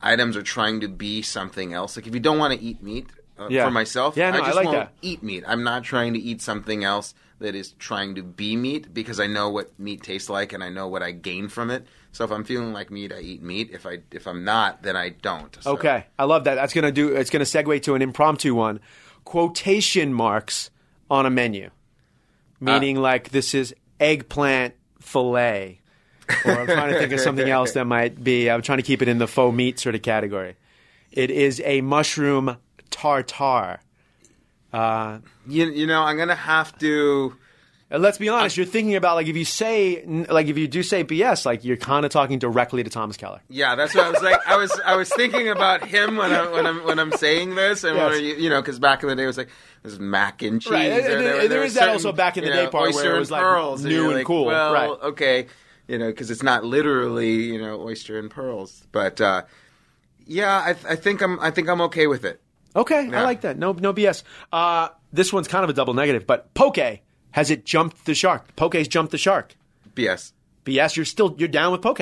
[0.02, 1.96] items are trying to be something else.
[1.96, 3.06] Like if you don't want to eat meat.
[3.38, 3.64] Uh, Yeah.
[3.64, 4.92] For myself, Yeah, no, I just like won't that.
[5.02, 5.44] eat meat.
[5.46, 9.28] I'm not trying to eat something else that is trying to be meat because I
[9.28, 11.86] know what meat tastes like and I know what I gain from it.
[12.10, 13.70] So if I'm feeling like meat, I eat meat.
[13.72, 15.56] If I if I'm not, then I don't.
[15.62, 16.56] So- Okay, I love that.
[16.56, 17.14] That's gonna do.
[17.14, 18.80] It's gonna segue to an impromptu one.
[19.24, 20.70] Quotation marks
[21.10, 21.70] on a menu,
[22.60, 25.80] meaning like this is eggplant fillet,
[26.44, 28.50] or I'm trying to think of something else that might be.
[28.50, 30.56] I'm trying to keep it in the faux meat sort of category.
[31.12, 32.56] It is a mushroom
[32.98, 33.80] tartare.
[34.72, 37.34] You, you know, I'm gonna have to.
[37.90, 38.58] And let's be honest.
[38.58, 41.78] you're thinking about like if you say like if you do say BS, like you're
[41.78, 43.40] kind of talking directly to Thomas Keller.
[43.48, 44.46] Yeah, that's what I was like.
[44.46, 47.84] I was I was thinking about him when I when I'm when I'm saying this,
[47.84, 48.10] and Yes.
[48.12, 49.48] when you, you know, because back in the day it was like
[49.82, 50.70] there's mac and cheese.
[50.70, 52.70] Right, and- and there, there there is was that also back in the day know,
[52.70, 54.90] part where it was, like, pearls, new you're and like, cool, Well, right.
[55.04, 55.46] okay,
[55.86, 59.44] you know, because it's not literally you know oyster and pearls, but uh,
[60.26, 62.42] yeah, I, I think I'm I think I'm okay with it.
[62.78, 63.58] Okay, I like that.
[63.58, 64.22] No, no BS.
[64.52, 66.78] Uh, this one's kind of a double negative, but poke
[67.32, 68.54] has it jumped the shark?
[68.56, 69.54] Poke's jumped the shark.
[69.94, 70.32] BS.
[70.64, 72.00] BS, you're still you're down with poke.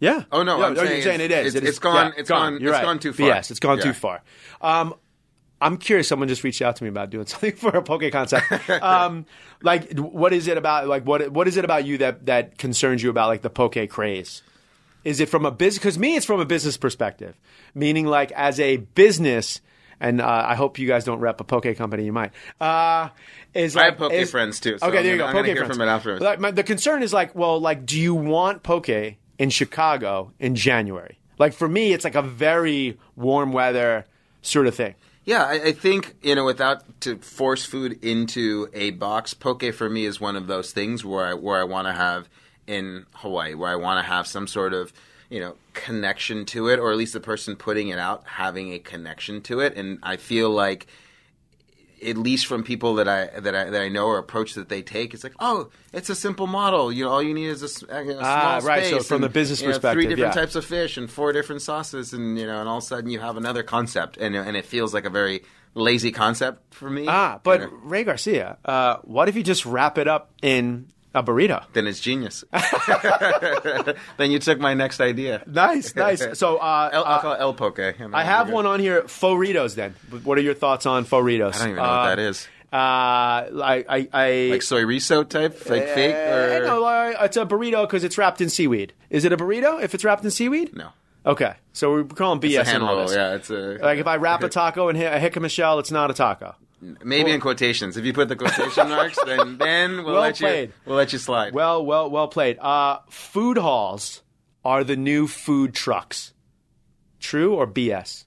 [0.00, 0.24] Yeah.
[0.32, 1.46] Oh, no, Yeah, I'm you're saying saying it is.
[1.46, 2.84] It's, it is, it's gone- yeah, it's gone- You're it's right.
[2.84, 3.26] gone too far.
[3.26, 3.84] Yes, it's gone Yeah.
[3.84, 4.22] too far.
[4.60, 4.94] Um,
[5.60, 6.08] I'm curious.
[6.08, 8.46] Someone just reached out to me about doing something for a poke concept.
[8.82, 9.26] um,
[9.62, 10.88] like, what is it about?
[10.88, 13.76] Like, what what is it about you that that concerns you about like the poke
[13.88, 14.42] craze?
[15.04, 15.78] Is it from a business?
[15.78, 17.36] Because me, it's from a business perspective,
[17.74, 19.60] meaning like as a business.
[20.02, 22.04] And uh, I hope you guys don't rep a poke company.
[22.04, 22.32] You might.
[22.60, 23.08] Uh,
[23.54, 25.26] is I like, have poke is- friends, too, so okay, I'm there you go.
[25.26, 25.76] I'm poke hear friends.
[25.76, 26.22] from it afterwards.
[26.22, 30.56] Like, my, the concern is like, well, like, do you want poke in Chicago in
[30.56, 31.18] January?
[31.38, 34.06] Like for me, it's like a very warm weather
[34.42, 34.94] sort of thing.
[35.24, 39.88] Yeah, I, I think you know, without to force food into a box, poke for
[39.88, 42.28] me is one of those things where I where I want to have
[42.66, 44.92] in Hawaii, where I want to have some sort of
[45.30, 48.78] you know connection to it, or at least the person putting it out having a
[48.78, 50.86] connection to it, and I feel like.
[52.04, 54.82] At least from people that I that I that I know or approach that they
[54.82, 56.90] take, it's like, oh, it's a simple model.
[56.90, 59.60] You know, all you need is a small Ah, right, so from and, the business
[59.60, 60.40] you know, perspective, three different yeah.
[60.40, 63.08] types of fish and four different sauces, and you know, and all of a sudden
[63.08, 65.44] you have another concept, and and it feels like a very
[65.74, 67.04] lazy concept for me.
[67.06, 70.88] Ah, but You know, Ray Garcia, uh, what if you just wrap it up in
[71.14, 71.64] a burrito?
[71.72, 72.44] then it's genius.
[74.16, 75.42] then you took my next idea.
[75.46, 76.38] Nice, nice.
[76.38, 77.78] So uh, El, I'll uh, call it El Poke.
[77.98, 79.74] and I have one on here, Foritos.
[79.74, 79.94] Then,
[80.24, 81.54] what are your thoughts on Foritos?
[81.54, 82.48] I don't even know what that is.
[82.72, 82.76] Uh,
[83.62, 87.82] I, I, I Like soy riso type, like fake, Uh, or no, it's a burrito
[87.82, 88.94] because it's wrapped in seaweed.
[89.10, 90.74] Is it a burrito if it's wrapped in seaweed?
[90.74, 90.88] no?
[91.24, 93.12] Okay, so we're calling BS It's a hand roll.
[93.12, 95.90] Yeah, it's a Like if I wrap a taco and hit a jicama shell, it's
[95.92, 96.56] not a taco.
[97.04, 97.96] Maybe in quotations.
[97.96, 100.68] If you put the quotation marks, then then we'll Well let played.
[100.70, 101.54] you we'll let you slide.
[101.54, 102.58] Well, well, well played.
[102.58, 104.22] Uh, food halls
[104.64, 106.32] are the new food trucks.
[107.20, 108.24] True or BS?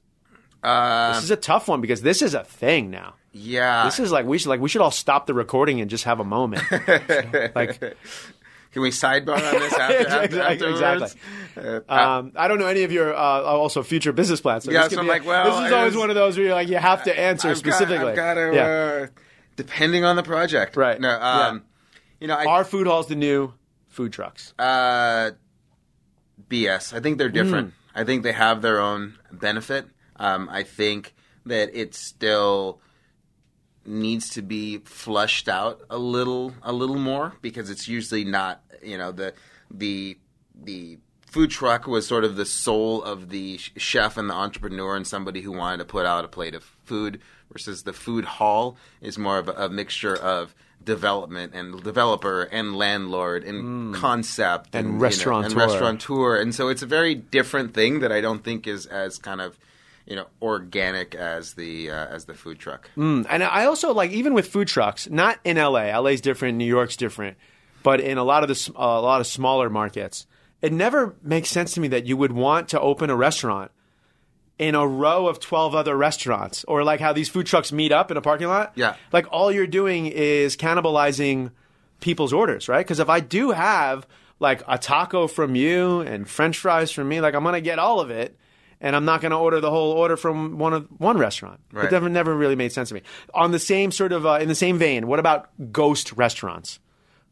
[0.64, 3.16] uh, This is a tough one because this is a thing now.
[3.34, 6.06] yeah, This is like we should like we should all stop the recording and just
[6.06, 6.64] have a moment.
[7.56, 7.98] like
[8.76, 10.08] Can we sidebar on this after,
[10.42, 11.08] after, Exactly?
[11.56, 14.66] Uh, um, I don't know any of your uh, also future business plans.
[14.66, 16.36] So Yeah, this so I'm a- like, well, this is always was- one of those
[16.36, 18.10] where you're like you have to answer I've got- specifically.
[18.10, 19.04] I've got to, yeah.
[19.06, 19.08] uh,
[19.56, 20.76] depending on the project.
[20.76, 21.00] Right.
[21.00, 21.64] No, um,
[22.20, 23.54] you know, I, Are food halls the new
[23.88, 24.54] food trucks?
[24.60, 25.32] uh,
[26.50, 26.92] BS.
[26.94, 27.70] I think they're different.
[27.70, 28.00] Hmm.
[28.02, 29.86] I think they have their own benefit.
[30.18, 31.16] Um, I think
[31.46, 32.82] that it still
[33.86, 38.62] needs to be flushed out a little, a little more because it's usually not.
[38.84, 39.34] You know, the
[39.72, 40.18] the
[40.54, 44.96] the food truck was sort of the soul of the sh- chef and the entrepreneur
[44.96, 47.20] and somebody who wanted to put out a plate of food
[47.52, 52.76] versus the food hall is more of a, a mixture of development and developer and
[52.76, 54.78] landlord and concept Hmm.
[54.78, 55.46] And you know, restaurateur.
[55.48, 59.18] and restaurateur and so it's a very different thing that I don't think is as
[59.18, 59.58] kind of
[60.06, 62.90] you know organic as the uh, as the food truck.
[62.96, 65.98] And I also like even with food trucks, not in LA.
[66.00, 67.38] LA's different, New York's different,
[67.86, 70.26] but in a lot of the a lot of smaller markets,
[70.60, 73.70] it never makes sense to me that you would want to open a restaurant
[74.58, 78.10] in a row of 12 other restaurants or like how these food trucks meet up
[78.10, 78.72] in a parking lot.
[78.74, 78.96] Yeah.
[79.14, 81.52] Like all you're doing is cannibalizing
[82.00, 82.84] people's orders, right?
[82.84, 84.08] Because if I do have
[84.40, 87.78] like a taco from you and french fries from me, like I'm going to get
[87.78, 88.36] all of it
[88.82, 91.60] and I'm not going to order the whole order from one of one restaurant.
[91.72, 91.86] Right.
[91.86, 93.04] It never, never really made sense to me.
[93.36, 96.80] On the same sort of uh, in the same vein, what about ghost restaurants?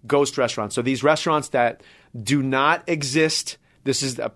[0.05, 0.75] Ghost restaurants.
[0.75, 1.81] So these restaurants that
[2.21, 3.57] do not exist.
[3.85, 4.31] This is a,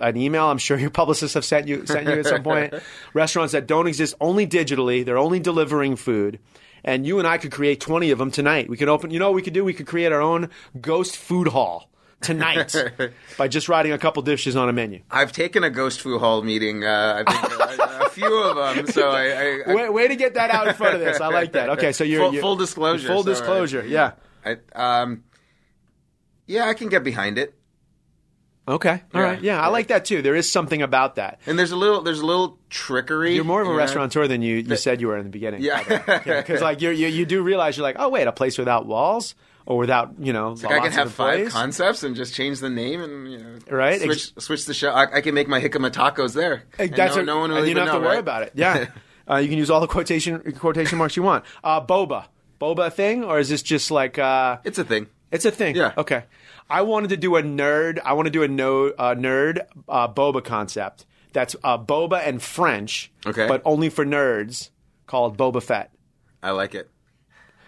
[0.00, 2.74] an email I'm sure your publicists have sent you sent you at some point.
[3.14, 5.04] restaurants that don't exist only digitally.
[5.04, 6.38] They're only delivering food.
[6.84, 8.68] And you and I could create 20 of them tonight.
[8.68, 9.62] We could open, you know what we could do?
[9.64, 10.50] We could create our own
[10.80, 11.88] ghost food hall
[12.20, 12.74] tonight
[13.38, 15.00] by just writing a couple dishes on a menu.
[15.08, 16.82] I've taken a ghost food hall meeting.
[16.84, 18.86] Uh, I think a, a few of them.
[18.88, 21.20] So I, I, I Way, way to get that out in front of this.
[21.20, 21.68] I like that.
[21.70, 23.84] Okay, so you're, Full- you're- full disclosure, Full uh, disclosure.
[23.86, 24.12] Yeah.
[24.44, 25.24] I, um,
[26.46, 27.54] yeah, I can get behind it.
[28.68, 29.02] Okay.
[29.12, 29.26] All Yeah.
[29.26, 29.42] right.
[29.42, 30.22] Yeah, I like that too.
[30.22, 31.40] There is something about that.
[31.46, 33.34] And there's a little, there's a little trickery.
[33.34, 33.82] You're more of a you know?
[33.82, 35.62] restaurateur than you, you said you were in the beginning.
[35.62, 35.82] Yeah.
[36.24, 39.34] Because like you're, you you do realize you're like, oh wait, a place without walls
[39.66, 41.52] or without you know Like I can lots have five employees?
[41.52, 44.90] concepts and just change the name and you know, Right, Switch, switch the show.
[44.92, 46.62] I, I can make my jicama tacos there.
[46.78, 48.14] And That's no, a- no one will and you even don't have know, to worry
[48.16, 48.20] right?
[48.20, 48.52] about it.
[48.54, 48.86] Yeah.
[49.30, 51.44] uh, you can use all the quotation quotation marks you want.
[51.64, 52.26] Uh, boba,
[52.62, 54.18] boba a thing, or is this just like?
[54.18, 55.08] Uh, It's a thing.
[55.30, 55.74] It's a thing.
[55.76, 55.92] Yeah.
[55.96, 56.24] Okay.
[56.70, 57.98] I wanted to do a nerd.
[58.04, 61.06] I want to do a no uh, nerd uh, boba concept.
[61.32, 63.10] That's uh, boba and French.
[63.26, 63.48] Okay.
[63.48, 64.70] But only for nerds,
[65.06, 65.90] called Boba Fett.
[66.42, 66.88] I like it.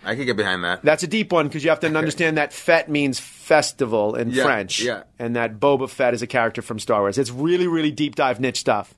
[0.06, 0.82] I could get behind that.
[0.82, 4.44] That's a deep one because you have to understand that Fett means festival in Yeah,
[4.44, 4.80] French.
[4.82, 5.04] yeah.
[5.18, 7.16] And that Boba Fett is a character from Star Wars.
[7.16, 8.92] It's really, really deep dive niche stuff.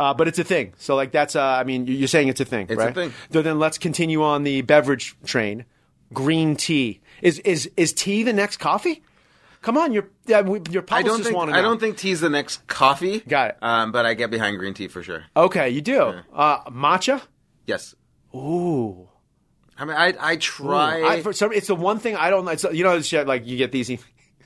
[0.00, 0.72] Uh, but it's a thing.
[0.78, 2.94] So, like, that's, uh, I mean, you're saying it's a thing, It's a right?
[2.94, 3.12] thing.
[3.32, 5.66] So then let's continue on the beverage train.
[6.14, 7.00] Green tea.
[7.20, 9.02] Is, is, is tea the next coffee?
[9.60, 11.58] Come on, your, yeah, we- your I don't think want to know.
[11.58, 13.20] I don't think tea's the next coffee.
[13.20, 13.56] Got it.
[13.60, 15.24] Um, but I get behind green tea for sure.
[15.36, 16.14] Okay, you do.
[16.32, 17.20] Uh, matcha?
[17.66, 17.94] Yes.
[18.34, 19.06] Ooh.
[19.78, 21.02] I mean, I I try.
[21.02, 23.70] I, for some, it's the one thing I don't you know, shit, like you get
[23.72, 23.90] these.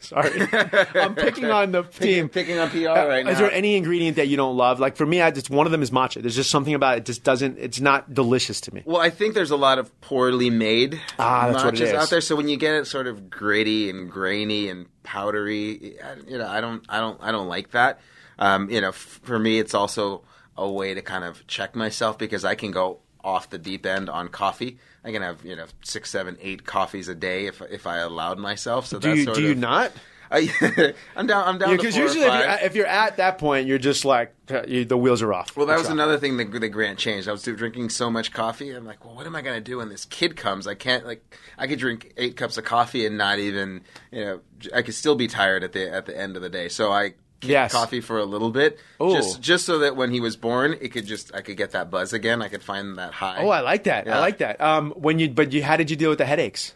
[0.04, 0.46] Sorry,
[0.94, 2.28] I'm picking on the team.
[2.28, 4.78] picking on PR Uh, right Is there any ingredient that you don't love?
[4.80, 6.20] Like for me, I just one of them is matcha.
[6.20, 7.00] There's just something about it.
[7.00, 7.58] it just doesn't.
[7.58, 8.82] It's not delicious to me.
[8.84, 12.20] Well, I think there's a lot of poorly made Ah, that's what it out there.
[12.20, 16.46] So when you get it sort of gritty and grainy and powdery, I- you know,
[16.48, 18.00] I don't, I don't, I don't like that.
[18.38, 20.22] Um, you know, f- for me, it's also
[20.56, 24.08] a way to kind of check myself because I can go off the deep end
[24.10, 24.78] on coffee.
[25.04, 28.38] I can have you know six, seven, eight coffees a day if if I allowed
[28.38, 28.86] myself.
[28.86, 29.92] So Do that's you sort do you not?
[30.30, 31.46] I, I'm down.
[31.46, 34.34] I'm down Because or usually, if you're, if you're at that point, you're just like
[34.66, 35.56] you, the wheels are off.
[35.56, 35.92] Well, that was off.
[35.92, 37.28] another thing that, that Grant changed.
[37.28, 38.70] I was drinking so much coffee.
[38.70, 40.66] I'm like, well, what am I going to do when this kid comes?
[40.66, 44.40] I can't like, I could drink eight cups of coffee and not even, you know,
[44.74, 46.68] I could still be tired at the at the end of the day.
[46.68, 47.14] So I
[47.44, 47.72] Yes.
[47.72, 49.12] coffee for a little bit, Ooh.
[49.12, 51.90] just just so that when he was born, it could just I could get that
[51.90, 52.42] buzz again.
[52.42, 53.42] I could find that high.
[53.42, 54.08] Oh, I like that.
[54.08, 54.60] I like that.
[54.60, 56.74] Um, when you, but you, how did you deal with the headaches?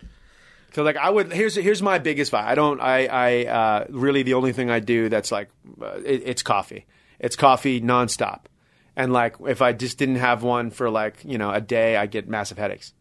[0.74, 2.44] So like I would here's here's my biggest vibe.
[2.44, 5.48] I don't I I uh, really the only thing I do that's like
[5.80, 6.86] uh, it, it's coffee.
[7.18, 8.42] It's coffee nonstop,
[8.94, 12.06] and like if I just didn't have one for like you know a day, I
[12.06, 12.92] get massive headaches.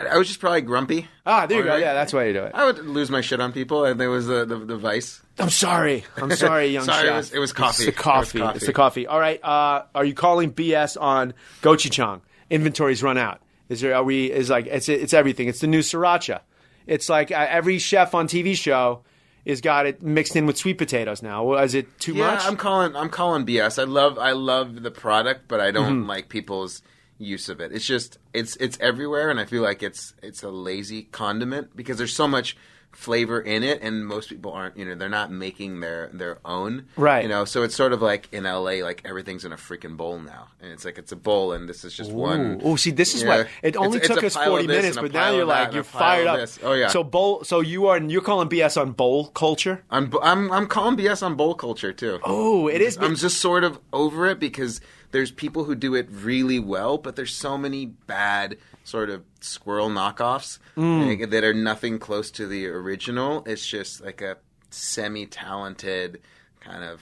[0.00, 1.08] I was just probably grumpy.
[1.26, 1.76] Ah, there you go.
[1.76, 2.52] Yeah, that's why you do it.
[2.54, 5.22] I would lose my shit on people, and there was the the, the vice.
[5.38, 6.04] I'm sorry.
[6.16, 7.16] I'm sorry, young Sorry, it chef.
[7.16, 7.68] was- it was coffee.
[7.68, 8.38] It's the It coffee.
[8.40, 8.56] coffee.
[8.56, 9.06] It's the coffee.
[9.06, 9.42] All right.
[9.42, 11.32] Uh, are you calling BS on
[11.62, 12.20] gochujang?
[12.50, 13.40] Inventories run out.
[13.68, 13.94] Is there?
[13.94, 14.30] Are we?
[14.32, 15.48] Is like it's it's everything.
[15.48, 16.40] It's the new sriracha.
[16.86, 19.02] It's like uh, every chef on TV show
[19.44, 21.54] is got it mixed in with sweet potatoes now.
[21.56, 22.18] Is it too much?
[22.20, 22.46] Yeah, much?
[22.46, 22.96] I'm calling.
[22.96, 23.78] I'm calling BS.
[23.78, 24.18] I love.
[24.18, 26.08] I love the product, but I don't Mm-hmm.
[26.08, 26.80] like people's
[27.18, 27.70] use of it.
[27.72, 28.18] It's just.
[28.32, 32.26] It's it's everywhere, and I feel like it's it's a lazy condiment because there's so
[32.26, 32.56] much
[32.92, 34.76] flavor in it, and most people aren't.
[34.76, 36.86] You know, they're not making their their own.
[36.96, 37.22] Right.
[37.22, 40.18] You know, so it's sort of like in LA, like everything's in a freaking bowl
[40.18, 42.60] now, and it's like it's a bowl, and this is just one.
[42.64, 45.12] Oh, see, this is what it only It's- it's took a us forty minutes, but
[45.12, 46.38] now you're like you're fired up.
[46.38, 46.58] this.
[46.62, 46.88] Oh, yeah.
[46.88, 47.44] So bowl.
[47.44, 49.84] So you are you're calling BS on bowl culture.
[49.90, 52.18] I'm I'm I'm calling BS on bowl culture too.
[52.24, 52.96] Oh, it is.
[52.98, 54.80] I'm just sort of over it because
[55.10, 59.88] there's people who do it really well, but there's so many bad sort of squirrel
[59.88, 61.06] knockoffs Mm.
[61.20, 63.42] like, that are nothing close to the original.
[63.46, 64.36] It's just like a
[64.70, 66.20] semi-talented
[66.60, 67.00] kind of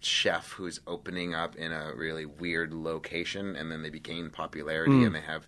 [0.00, 5.06] chef who's opening up in a really weird location, and then they gain popularity Mm.
[5.06, 5.46] and they have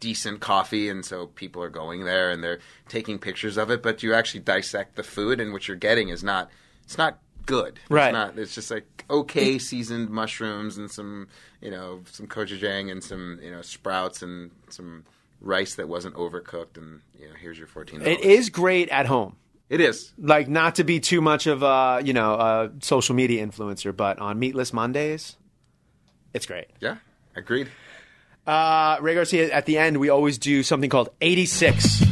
[0.00, 2.58] decent coffee and so people are going there and they're
[2.88, 6.24] taking pictures of it but you actually dissect the food and what you're getting is
[6.24, 6.48] not
[6.84, 7.18] it's not
[7.50, 8.12] good it's Right.
[8.12, 11.28] not it's just like okay seasoned mushrooms and some
[11.60, 15.04] you know some gochujang and some you know sprouts and some
[15.42, 19.36] rice that wasn't overcooked and you know here's your 14 It is great at home.
[19.70, 20.12] It is.
[20.18, 24.18] Like not to be too much of a you know a social media influencer, but
[24.18, 25.36] on Meatless Mondays,
[26.34, 26.66] it's great.
[26.80, 26.96] Yeah,
[27.36, 27.68] agreed.
[28.46, 32.02] Uh, Ray Garcia, at the end, we always do something called 86.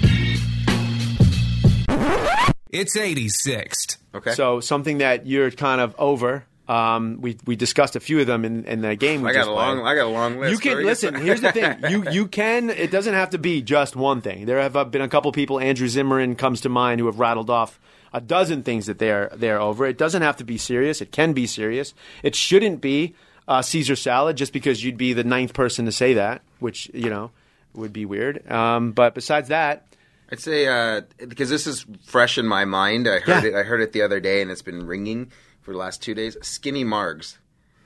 [2.71, 3.97] It's 86th.
[4.15, 4.33] Okay.
[4.33, 6.45] So something that you're kind of over.
[6.67, 9.23] Um, we we discussed a few of them in, in the game.
[9.23, 9.87] We I got just a long, played.
[9.91, 10.53] I got a long list.
[10.53, 11.15] You can listen.
[11.15, 11.79] get- Here's the thing.
[11.89, 12.69] You you can.
[12.69, 14.45] It doesn't have to be just one thing.
[14.45, 15.59] There have uh, been a couple people.
[15.59, 17.81] Andrew Zimmern comes to mind who have rattled off
[18.13, 19.87] a dozen things that they're they're over.
[19.87, 21.01] It doesn't have to be serious.
[21.01, 21.95] It can be serious.
[22.23, 23.15] It shouldn't be
[23.47, 27.09] uh, Caesar salad just because you'd be the ninth person to say that, which you
[27.09, 27.31] know
[27.73, 28.47] would be weird.
[28.51, 29.87] Um, but besides that,
[30.31, 33.09] I'd say uh, because this is fresh in my mind.
[33.09, 33.51] I heard Yeah.
[33.51, 33.55] it.
[33.55, 36.37] I heard it the other day, and it's been ringing for the last two days.
[36.43, 37.39] Skinny margs.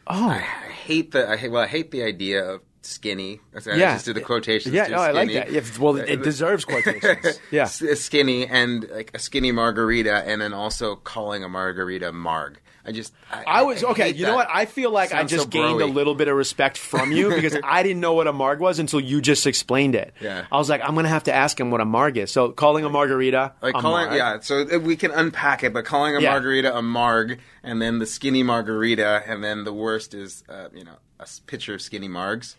[0.08, 1.28] oh I hate the.
[1.30, 3.40] I hate, well, I hate the idea of skinny.
[3.54, 3.94] I Yeah.
[3.94, 4.74] just did the quotations.
[4.74, 5.52] yeah, no, I like that.
[5.52, 7.38] Yeah, well, it, it deserves quotations.
[7.52, 7.66] Yeah.
[7.66, 12.58] Skinny and like a skinny margarita, and then also calling a margarita marg.
[12.84, 13.12] I just.
[13.30, 14.02] I, I was I okay.
[14.04, 14.48] hate You know what?
[14.50, 17.56] I feel like I just so gained a little bit of respect from you because
[17.62, 20.12] I didn't know what a marg was until you just explained it.
[20.20, 20.46] Yeah.
[20.50, 22.32] I was like, I'm gonna have to ask him what a marg is.
[22.32, 24.16] So calling a margarita, Like a calling, marg.
[24.18, 24.40] yeah.
[24.40, 26.30] So we can unpack it, but calling a Yeah.
[26.30, 30.84] margarita a marg, and then the skinny margarita, and then the worst is, uh, you
[30.84, 32.56] know, a pitcher of skinny margs.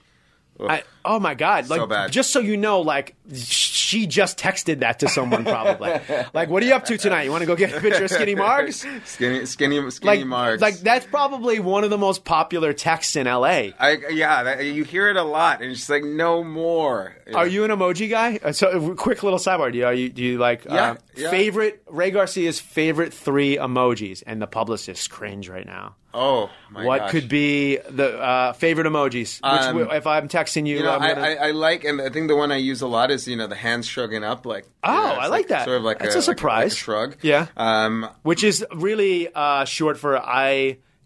[0.59, 1.67] I, oh my god!
[1.67, 2.11] Like, bad.
[2.11, 3.15] just so you know, like
[3.93, 5.91] she just texted that to someone probably.
[6.33, 7.23] like, what are you up to tonight?
[7.23, 8.85] You want to go get a picture of skinny margs?
[9.07, 10.61] skinny, skinny, skinny Like, margs.
[10.61, 13.69] like that's probably one of the most popular texts in LA.
[13.79, 17.15] I, yeah, that, you hear it a lot, and it's just like no more.
[17.33, 18.39] Are you an emoji guy?
[18.43, 19.71] Uh, So, uh, quick little sidebar.
[19.71, 21.29] Do you, are you do you like Yeah, uh, yeah.
[21.29, 24.23] favorite Ray Garcia's favorite three emojis?
[24.27, 25.95] And the publicists cringe right now.
[26.15, 27.11] Oh my what gosh.
[27.11, 29.37] could be the uh, favorite emojis?
[29.41, 32.09] Which, Um, if I'm texting you, You know, I'm gonna, I, I like, and I
[32.09, 34.65] think the one I use a lot is you know the hands shrugging up, like
[34.83, 35.65] Oh, know, it's I like that.
[35.65, 36.63] Sort of like That's a, a like surprise.
[36.63, 37.17] like a shrug.
[37.21, 37.47] Yeah.
[37.57, 40.17] Um, which is really uh, short for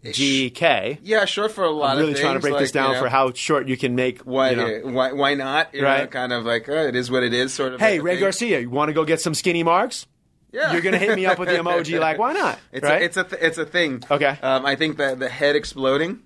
[0.04, 0.98] IGK.
[1.02, 2.24] yeah, short for a lot I'm really of things.
[2.24, 4.20] trying to break like, this down you know, for how short you can make.
[4.22, 4.80] Why, you know.
[4.92, 5.74] why, why not?
[5.74, 6.10] You know, Right.
[6.10, 7.52] kind of like uh, it is what it is.
[7.52, 7.80] Sort of.
[7.80, 8.20] Hey, like Ray thing.
[8.22, 10.06] Garcia, you want to go get some skinny marks?
[10.50, 10.72] Yeah.
[10.72, 12.58] You're gonna hit me up with the emoji like, why not?
[12.72, 13.02] It's right?
[13.02, 14.02] a, it's a th- it's a thing.
[14.10, 14.38] Okay.
[14.42, 16.20] Um, I think that the head exploding.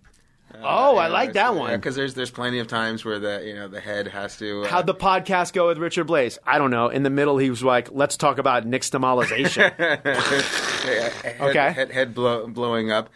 [0.63, 1.75] Oh, I like that one.
[1.77, 4.63] because there's there's plenty of times where the you know the head has to.
[4.63, 6.39] Uh, How'd the podcast go with Richard Blais?
[6.47, 6.89] I don't know.
[6.89, 9.73] In the middle, he was like, "Let's talk about nixtamalization."
[10.83, 11.73] head, Okay.
[11.73, 13.11] head, head blow, blowing up.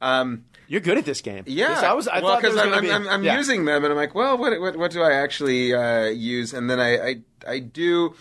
[0.00, 1.44] Um, You're good at this game.
[1.46, 2.08] Yeah, This- I was.
[2.08, 3.36] I well, was I'm, I'm, be- I'm, I'm yeah.
[3.36, 6.52] using them, and I'm like, well, what what, what do I actually uh, use?
[6.54, 7.16] And then I, I
[7.46, 8.14] I do.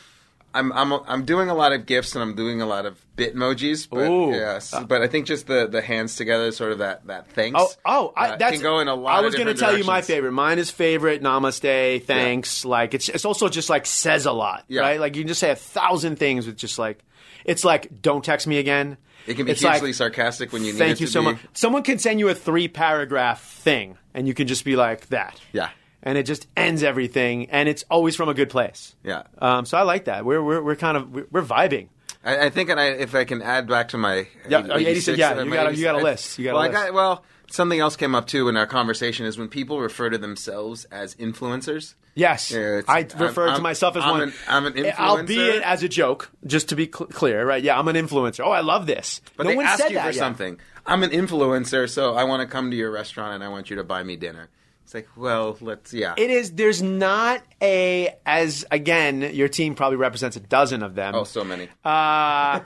[0.54, 3.88] I'm I'm I'm doing a lot of gifs and I'm doing a lot of bitmojis,
[3.90, 4.32] but Ooh.
[4.32, 7.60] yes, but I think just the, the hands together, sort of that that thanks.
[7.62, 9.16] Oh, oh, I, uh, that's can go in a lot.
[9.20, 10.32] I was going to tell you my favorite.
[10.32, 11.22] Mine is favorite.
[11.22, 12.04] Namaste.
[12.06, 12.66] Thanks.
[12.66, 14.82] Like it's it's also just like says a lot, Yeah.
[14.82, 15.00] right?
[15.00, 17.04] Like you can just say a thousand things with just like
[17.46, 18.98] it's like don't text me again.
[19.28, 21.26] It can be It's hugely like, sarcastic when you need Thank you to so be.
[21.26, 21.38] much.
[21.54, 25.40] Someone can send you a three paragraph thing, and you can just be like that.
[25.52, 25.70] Yeah.
[26.02, 28.96] And it just ends everything, and it's always from a good place.
[29.04, 29.24] Yeah.
[29.40, 30.24] Um, so I like that.
[30.24, 31.90] We're we're, we're kind of we're, we're vibing.
[32.24, 35.18] I, I think, and I, if I can add back to my Yeah, oh, 86,
[35.18, 36.38] yeah, you got a- you got a list.
[36.40, 36.70] You got a list.
[36.78, 37.24] I got well.
[37.52, 41.16] Something else came up too in our conversation is when people refer to themselves as
[41.16, 41.96] influencers.
[42.14, 44.22] Yes, Yeah, I refer I'm- to myself as I'm one.
[44.22, 45.00] an- I'm an influencer.
[45.00, 47.64] Albeit as a joke, just to be cl- clear, right?
[47.64, 48.46] Yeah, I'm an influencer.
[48.46, 49.20] Oh, I love this.
[49.36, 50.16] But no they ask you that for yet.
[50.16, 50.60] something.
[50.86, 53.76] I'm an influencer, so I want to come to your restaurant and I want you
[53.78, 54.50] to buy me dinner.
[54.90, 56.16] It's like, well, let's yeah.
[56.18, 56.54] It is.
[56.54, 59.22] There's not a as again.
[59.36, 61.14] Your team probably represents a dozen of them.
[61.14, 61.70] oh, so many.
[61.86, 62.60] Uh,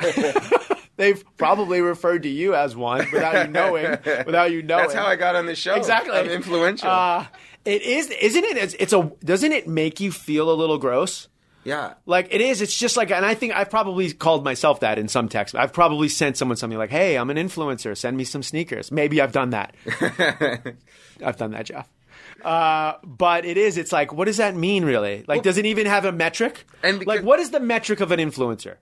[0.95, 3.97] they've probably referred to you as one without you knowing.
[4.25, 4.83] Without you knowing.
[4.83, 5.75] That's how I got on the show.
[5.75, 6.13] Exactly.
[6.13, 6.87] I'm influential.
[6.87, 7.25] Uh,
[7.65, 8.55] it is, isn't it?
[8.55, 9.11] It's, it's a.
[9.21, 11.27] Doesn't it make you feel a little gross?
[11.65, 11.95] yeah.
[12.05, 12.61] Like it is.
[12.61, 15.55] It's just like, and I think I've probably called myself that in some text.
[15.55, 17.97] I've probably sent someone something like, "Hey, I'm an influencer.
[17.97, 19.75] Send me some sneakers." Maybe I've done that.
[21.21, 21.89] I've done that, Jeff.
[22.43, 23.77] Uh, but it is.
[23.77, 25.23] It's like, what does that mean, really?
[25.27, 26.65] Like, does it even have a metric?
[26.83, 28.75] And because- like, what is the metric of an influencer?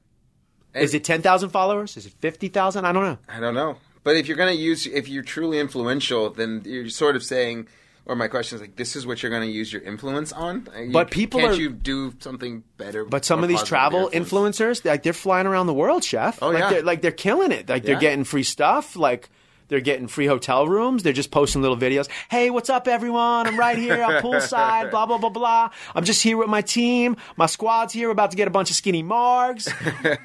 [0.74, 1.98] Is it ten thousand followers?
[1.98, 2.86] Is it fifty thousand?
[2.86, 3.18] I don't know.
[3.28, 3.76] I don't know.
[4.04, 7.68] But if you're going to use, if you're truly influential, then you're sort of saying,
[8.06, 10.68] or my question is like, this is what you're going to use your influence on.
[10.76, 13.04] Uh, You- But people can't are- you do something better?
[13.06, 14.58] But some of these travel influence?
[14.58, 16.40] influencers, like they're flying around the world, chef.
[16.42, 16.70] Oh, like yeah.
[16.72, 17.68] they're, like they're killing it.
[17.70, 18.96] Like they're getting free stuff.
[18.96, 19.30] Like
[19.72, 21.02] they're getting free hotel rooms.
[21.02, 22.10] They're just posting little videos.
[22.30, 23.48] Hey, what's up, everyone?
[23.48, 24.04] I'm right here.
[24.04, 24.92] I'm poolside.
[24.92, 25.70] Blah blah blah blah.
[25.96, 27.16] I'm just here with my team.
[27.38, 28.10] My squad's here.
[28.10, 29.72] We're about to get a bunch of skinny margs.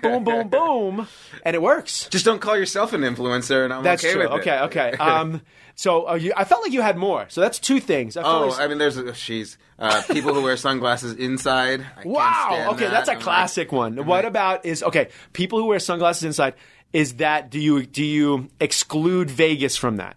[0.03, 1.07] boom, boom, boom,
[1.45, 2.09] and it works.
[2.11, 4.23] Just don't call yourself an influencer, and I'm That's okay true.
[4.25, 4.41] with it.
[4.41, 4.59] Okay,
[4.91, 4.97] okay.
[5.07, 5.43] Um,
[5.79, 7.27] so uh, you, I felt like you had more.
[7.29, 8.17] So that's two things.
[8.17, 11.85] I Oh, like- I mean, there's she's uh, people who wear sunglasses inside.
[11.97, 12.69] I Wow.
[12.73, 12.91] Okay, that.
[12.91, 13.99] that's a I'm like- classic one.
[13.99, 15.09] I'm What like, about is okay?
[15.35, 16.55] People who wear sunglasses inside.
[16.97, 20.17] Is that do you do you exclude Vegas from that?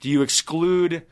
[0.00, 1.02] Do you exclude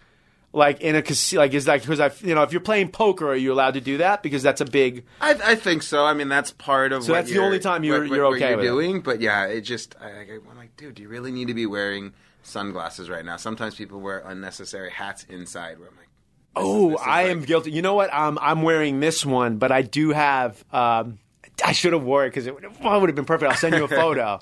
[0.52, 1.42] like in a casino?
[1.42, 3.80] Like is that because I you know if you're playing poker, are you allowed to
[3.80, 4.22] do that?
[4.22, 5.04] Because that's a big.
[5.20, 6.04] I, I think so.
[6.04, 7.02] I mean, that's part of.
[7.02, 8.68] So that's the only time you're- what- you're what okay you're with it.
[8.68, 9.00] doing.
[9.00, 10.08] But yeah, it just I,
[10.50, 12.12] I'm like, dude, do you really need to be wearing
[12.44, 13.36] sunglasses right now?
[13.36, 15.80] Sometimes people wear unnecessary hats inside.
[15.80, 16.08] Where I'm like,
[16.54, 17.72] this Oh, is I like- am guilty.
[17.72, 18.14] You know what?
[18.14, 20.64] Um, I'm wearing this one, but I do have.
[20.72, 21.18] Um,
[21.64, 23.50] I should have wore it because it would have, well, it would have been perfect.
[23.50, 24.38] I'll send you a photo.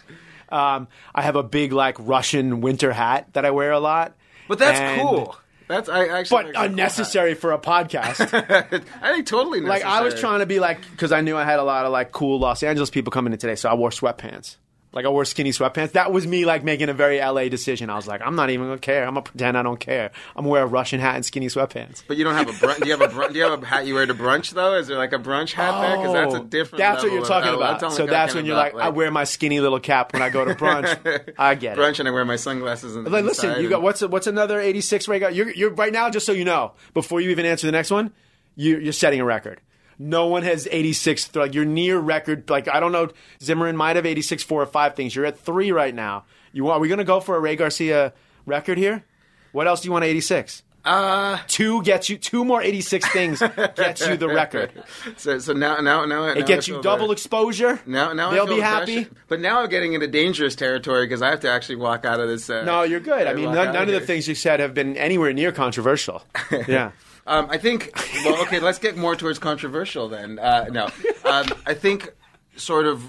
[0.51, 4.15] Um, I have a big like Russian winter hat that I wear a lot.
[4.49, 5.37] But that's And- cool.
[5.69, 6.45] That's I actually.
[6.45, 8.21] But a cool unnecessary for a podcast.
[9.03, 9.61] I think totally.
[9.61, 11.91] like I was trying to be like because I knew I had a lot of
[11.91, 14.59] like cool Los Angeles people coming in today, so I wore sweatpants.
[14.97, 15.93] Like I wore skinny sweatpants.
[15.93, 17.91] That was me like making a very LA decision.
[17.91, 19.03] I was like, I'm not even gonna care.
[19.07, 20.11] I'm gonna pretend I don't care.
[20.35, 22.03] I'm gonna wear a Russian hat and skinny sweatpants.
[22.09, 22.81] But you don't have a brunch.
[22.81, 23.35] Do you have a brunch?
[23.35, 24.75] Do you have a hat you wear to brunch though?
[24.75, 25.99] Is there like a brunch hat there?
[25.99, 26.83] Because that's a oh, different.
[26.83, 27.93] Oh, That's what you're talking oh, about.
[27.93, 30.47] So that's when you're about, like, I wear my skinny little cap when I go
[30.47, 31.35] to brunch.
[31.39, 31.83] I get it.
[31.83, 32.97] brunch and I wear my sunglasses.
[32.97, 35.35] And Like, listen, you got what's what's another 86 right?
[35.35, 36.09] You're, you're right now.
[36.09, 38.15] Just so you know, before you even answer the next one,
[38.55, 39.61] you, you're setting a record.
[39.99, 41.35] No one has 86.
[41.35, 42.49] Like you're near record.
[42.51, 43.09] Like I don't know,
[43.43, 45.15] Zimmern might have 86 four or five things.
[45.17, 46.25] You're at three right now.
[46.53, 46.79] You want?
[46.79, 48.13] Are we going to go for a Ray Garcia
[48.45, 49.05] record here?
[49.53, 50.05] What else do you want?
[50.05, 50.63] 86.
[50.85, 53.41] Uh, Two gets you two more 86 things
[53.75, 54.71] gets you the record.
[55.17, 57.81] so so now now now It gets you double exposure.
[57.87, 59.07] Now, now they'll be happy.
[59.07, 59.21] pressure.
[59.27, 62.29] But now I'm getting into dangerous territory because I have to actually walk out of
[62.29, 62.49] this.
[62.49, 63.27] Uh, No, you're good.
[63.27, 66.23] I mean, none, none of the things you said have been anywhere near controversial.
[66.69, 66.93] Yeah.
[67.27, 67.91] Um, I think.
[68.25, 70.39] Well, okay, let's get more towards controversial then.
[70.39, 70.85] Uh, no,
[71.25, 72.13] um, I think
[72.57, 73.03] sort of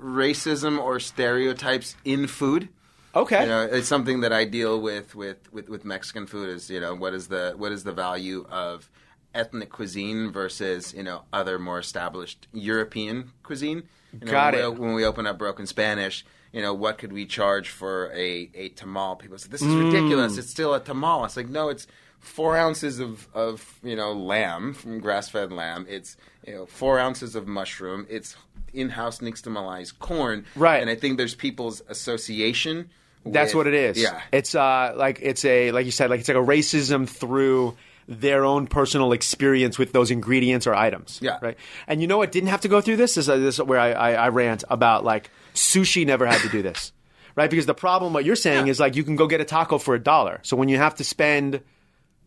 [0.00, 2.68] racism or stereotypes in food.
[3.14, 3.42] Okay.
[3.42, 6.48] You know, it's something that I deal with, with with with Mexican food.
[6.50, 8.90] Is you know what is the what is the value of
[9.34, 13.84] ethnic cuisine versus you know other more established European cuisine?
[14.12, 14.72] You know, Got when it.
[14.74, 18.50] We, when we open up Broken Spanish, you know what could we charge for a
[18.54, 19.18] a tamal?
[19.18, 19.92] People say this is Mm.
[19.92, 20.36] ridiculous.
[20.38, 21.24] It's still a tamal.
[21.24, 21.86] It's like no, it's
[22.20, 25.86] four ounces of of you know lamb from grass fed lamb.
[25.88, 28.06] It's you know four ounces of mushroom.
[28.10, 28.36] It's
[28.72, 30.44] in-house nixtamalized corn.
[30.54, 30.80] Right.
[30.80, 32.90] And I think there's people's association.
[33.24, 33.98] That's with- what it is.
[34.00, 34.20] Yeah.
[34.32, 37.76] It's uh like it's a like you said like it's like a racism through
[38.08, 41.18] their own personal experience with those ingredients or items.
[41.22, 41.38] Yeah.
[41.42, 41.56] Right.
[41.88, 43.16] And you know what didn't have to go through this?
[43.16, 46.48] This is, this is where I, I, I rant about like sushi never had to
[46.48, 46.92] do this.
[47.34, 47.50] Right?
[47.50, 48.70] Because the problem what you're saying Yeah.
[48.70, 50.38] is like you can go get a taco for a dollar.
[50.42, 51.60] So when you have to spend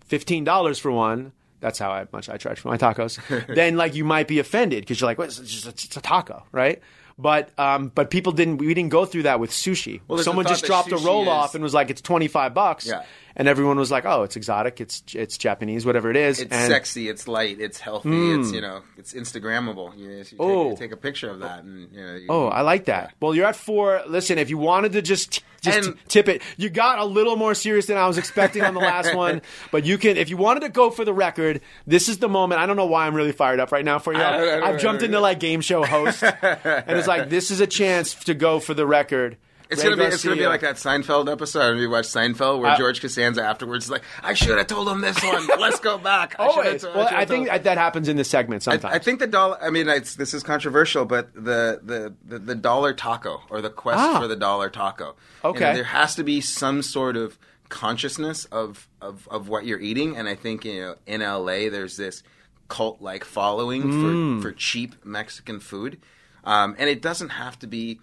[0.10, 1.32] fifteen dollars for one.
[1.62, 3.20] That's how I, much I charge for my tacos.
[3.54, 5.28] then, like, you might be offended because you're like, "What?
[5.30, 6.82] It's just a, it's a taco, right?"
[7.18, 8.58] But, um, but people didn't.
[8.60, 10.00] We didn't go through that with sushi.
[10.08, 12.86] Well, Someone just dropped a roll is- off and was like, "It's twenty five bucks,"
[12.88, 13.04] Yeah.
[13.40, 14.80] And everyone was like, "Oh, it's exotic.
[14.82, 17.10] It's it's Japanese, whatever it is." It's and, sexy.
[17.10, 17.60] It's light.
[17.60, 18.34] It's healthy.
[18.34, 18.56] It's hmm.
[18.56, 19.98] you know, it's Instagrammable.
[19.98, 20.70] You, know, you take, Oh.
[20.72, 22.16] you take a picture of that, and you know.
[22.16, 23.16] You, Oh, I like that.
[23.20, 24.04] Well, you're at four.
[24.08, 27.54] Listen, if you wanted to just just And- tip it, you got a little more
[27.54, 29.42] serious than I was expecting on the last one.
[29.72, 32.62] But you can, if you wanted to go for the record, this is the moment.
[32.62, 34.20] I don't know why I'm really fired up right now for you.
[34.20, 37.52] I don't- I don't- I've jumped into like game show host, and it's like this
[37.52, 39.38] is a chance to go for the record.
[39.70, 41.78] It's Ray gonna be it's gonna be like that Seinfeld episode.
[41.78, 45.02] You watched Seinfeld where I- George Costanza afterwards is like, "I should have told him
[45.02, 45.48] this one.
[45.60, 46.82] Let's go back." I Always.
[46.82, 48.96] to- Well, should've I think told- that happens in this segment I, sometimes.
[48.96, 49.58] I think the dollar.
[49.62, 53.70] I mean, it's, this is controversial, but the, the, the, the dollar taco or the
[53.70, 54.20] quest Ah.
[54.20, 55.06] for the dollar taco.
[55.06, 55.12] You
[55.44, 55.74] know, Okay.
[55.76, 57.38] there has to be some sort of
[57.70, 61.96] consciousness of, of, of what you're eating, and I think you know in LA there's
[61.96, 62.24] this
[62.70, 64.42] cult like following Mm.
[64.42, 66.00] for for cheap Mexican food,
[66.44, 68.00] um, and it doesn't have to be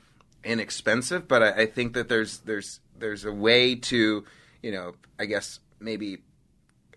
[0.47, 4.25] inexpensive, but I, I think that there's there's there's a way to
[4.63, 6.19] you know I guess maybe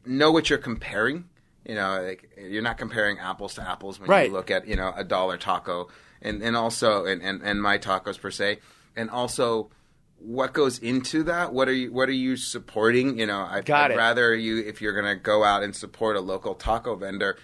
[0.06, 1.26] know what you're comparing.
[1.66, 4.28] You know, like you're not comparing apples to apples when Right.
[4.30, 5.90] you look at you know a dollar taco,
[6.22, 8.60] and and also and, and and my tacos per se,
[8.96, 9.70] and also
[10.18, 11.54] what goes into that.
[11.54, 13.20] What are you What are you supporting?
[13.20, 13.98] You know, I'd, Got I'd it.
[13.98, 17.38] rather you if you're going to go out and support a local taco vendor.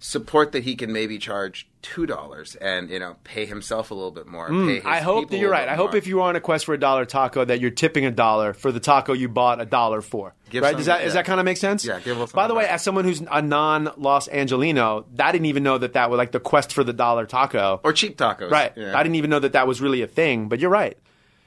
[0.00, 4.10] Support that he can maybe charge two dollars and you know pay himself a little
[4.10, 4.48] bit more.
[4.48, 5.68] pay his Hmm, I hope that you're right.
[5.68, 5.96] I hope more.
[5.98, 8.52] if you are on a quest for a dollar taco, that you're tipping a dollar
[8.52, 10.34] for the taco you bought a dollar for.
[10.50, 10.70] Give right?
[10.70, 11.84] some- Does that does that kind of make sense?
[11.84, 12.72] Yeah, give us some By the way, that.
[12.74, 16.32] as someone who's a non Los Angelino, I didn't even know that that was like
[16.32, 17.80] the quest for the dollar taco.
[17.84, 18.72] or cheap tacos, right.
[18.76, 18.98] Yeah.
[18.98, 20.48] I didn't even know that that was really a thing.
[20.48, 20.98] But you're right.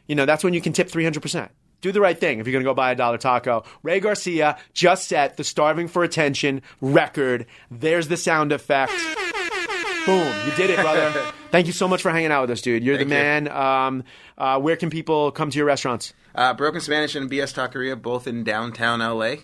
[0.08, 1.52] You know, that's when you can tip three hundred percent.
[1.82, 3.64] do the right thing if you're going to go buy a dollar taco.
[3.84, 7.48] Ray Garcia just set the starving for attention record.
[7.70, 8.92] There's the sound effect.
[10.06, 11.32] Boom, you did it, brother.
[11.52, 12.84] Thank you so much for hanging out with us, dude.
[12.84, 13.22] You're Thank the you.
[13.22, 13.48] man.
[13.50, 14.04] Um,
[14.38, 16.14] uh, where can people come to your restaurants?
[16.34, 19.36] Uh, Broken Spanish and BS Taqueria, both in downtown LA.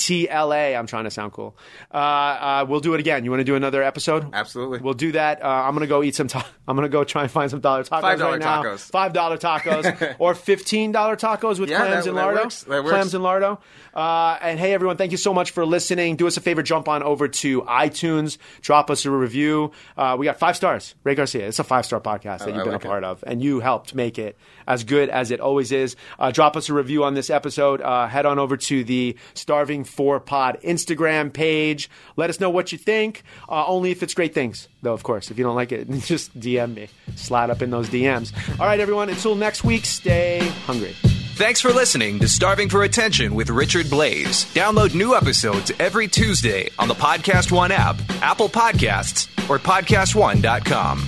[0.00, 0.78] DTLA.
[0.78, 1.56] I'm trying to sound cool.
[1.92, 3.24] Uh, uh, we'll do it again.
[3.24, 4.28] You want to do another episode?
[4.32, 4.78] Absolutely.
[4.78, 5.42] We'll do that.
[5.42, 6.28] Uh, I'm gonna go eat some.
[6.28, 8.00] Ta- I'm gonna go try and find some dollar tacos.
[8.00, 8.62] $5 right now.
[8.62, 8.88] tacos.
[8.90, 12.34] Five dollar tacos or fifteen dollar tacos with Yeah, clams that- and that lardo.
[12.44, 12.62] works.
[12.62, 12.90] That works.
[12.90, 13.58] Clams and lardo.
[13.92, 16.14] Uh, and hey, everyone, thank you so much for listening.
[16.16, 19.72] Do us a favor, jump on over to iTunes, drop us a review.
[19.96, 20.94] Uh, we got five stars.
[21.02, 21.48] Ray Garcia.
[21.48, 22.90] It's a five star podcast that I you've been like a it.
[22.90, 24.36] part of, and you helped make it
[24.66, 25.96] as good as it always is.
[26.18, 27.80] Uh, drop us a review on this episode.
[27.80, 31.88] Uh, head on over to the Starving for Pod Instagram page.
[32.16, 33.22] Let us know what you think.
[33.48, 34.92] Uh, only if it's great things, though.
[34.94, 36.88] Of course, if you don't like it, just DM me.
[37.14, 38.32] Slide up in those DMs.
[38.60, 39.08] All right, everyone.
[39.08, 40.94] Until next week, stay hungry.
[41.36, 44.46] Thanks for listening to Starving for Attention with Richard Blais.
[44.54, 50.98] Download new episodes every Tuesday on the Podcast One app, Apple Podcasts, or PodcastOne.com.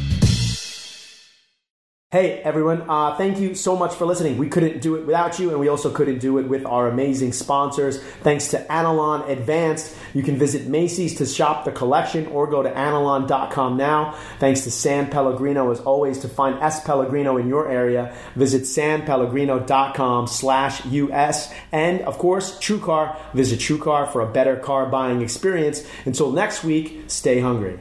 [2.10, 4.38] Hey everyone, uh, thank you so much for listening.
[4.38, 7.34] We couldn't do it without you, and we also couldn't do it with our amazing
[7.34, 8.02] sponsors.
[8.22, 9.94] Thanks to Anolon Advanced.
[10.14, 14.16] You can visit Macy's to shop the collection or go to anolon.com now.
[14.38, 16.82] Thanks to San Pellegrino, as always, to find S.
[16.82, 21.52] Pellegrino in your area, visit sanpellegrino.com slash US.
[21.72, 23.34] And of course, TrueCar.
[23.34, 25.86] Visit TrueCar for a better car buying experience.
[26.06, 27.80] Until next week, stay hungry.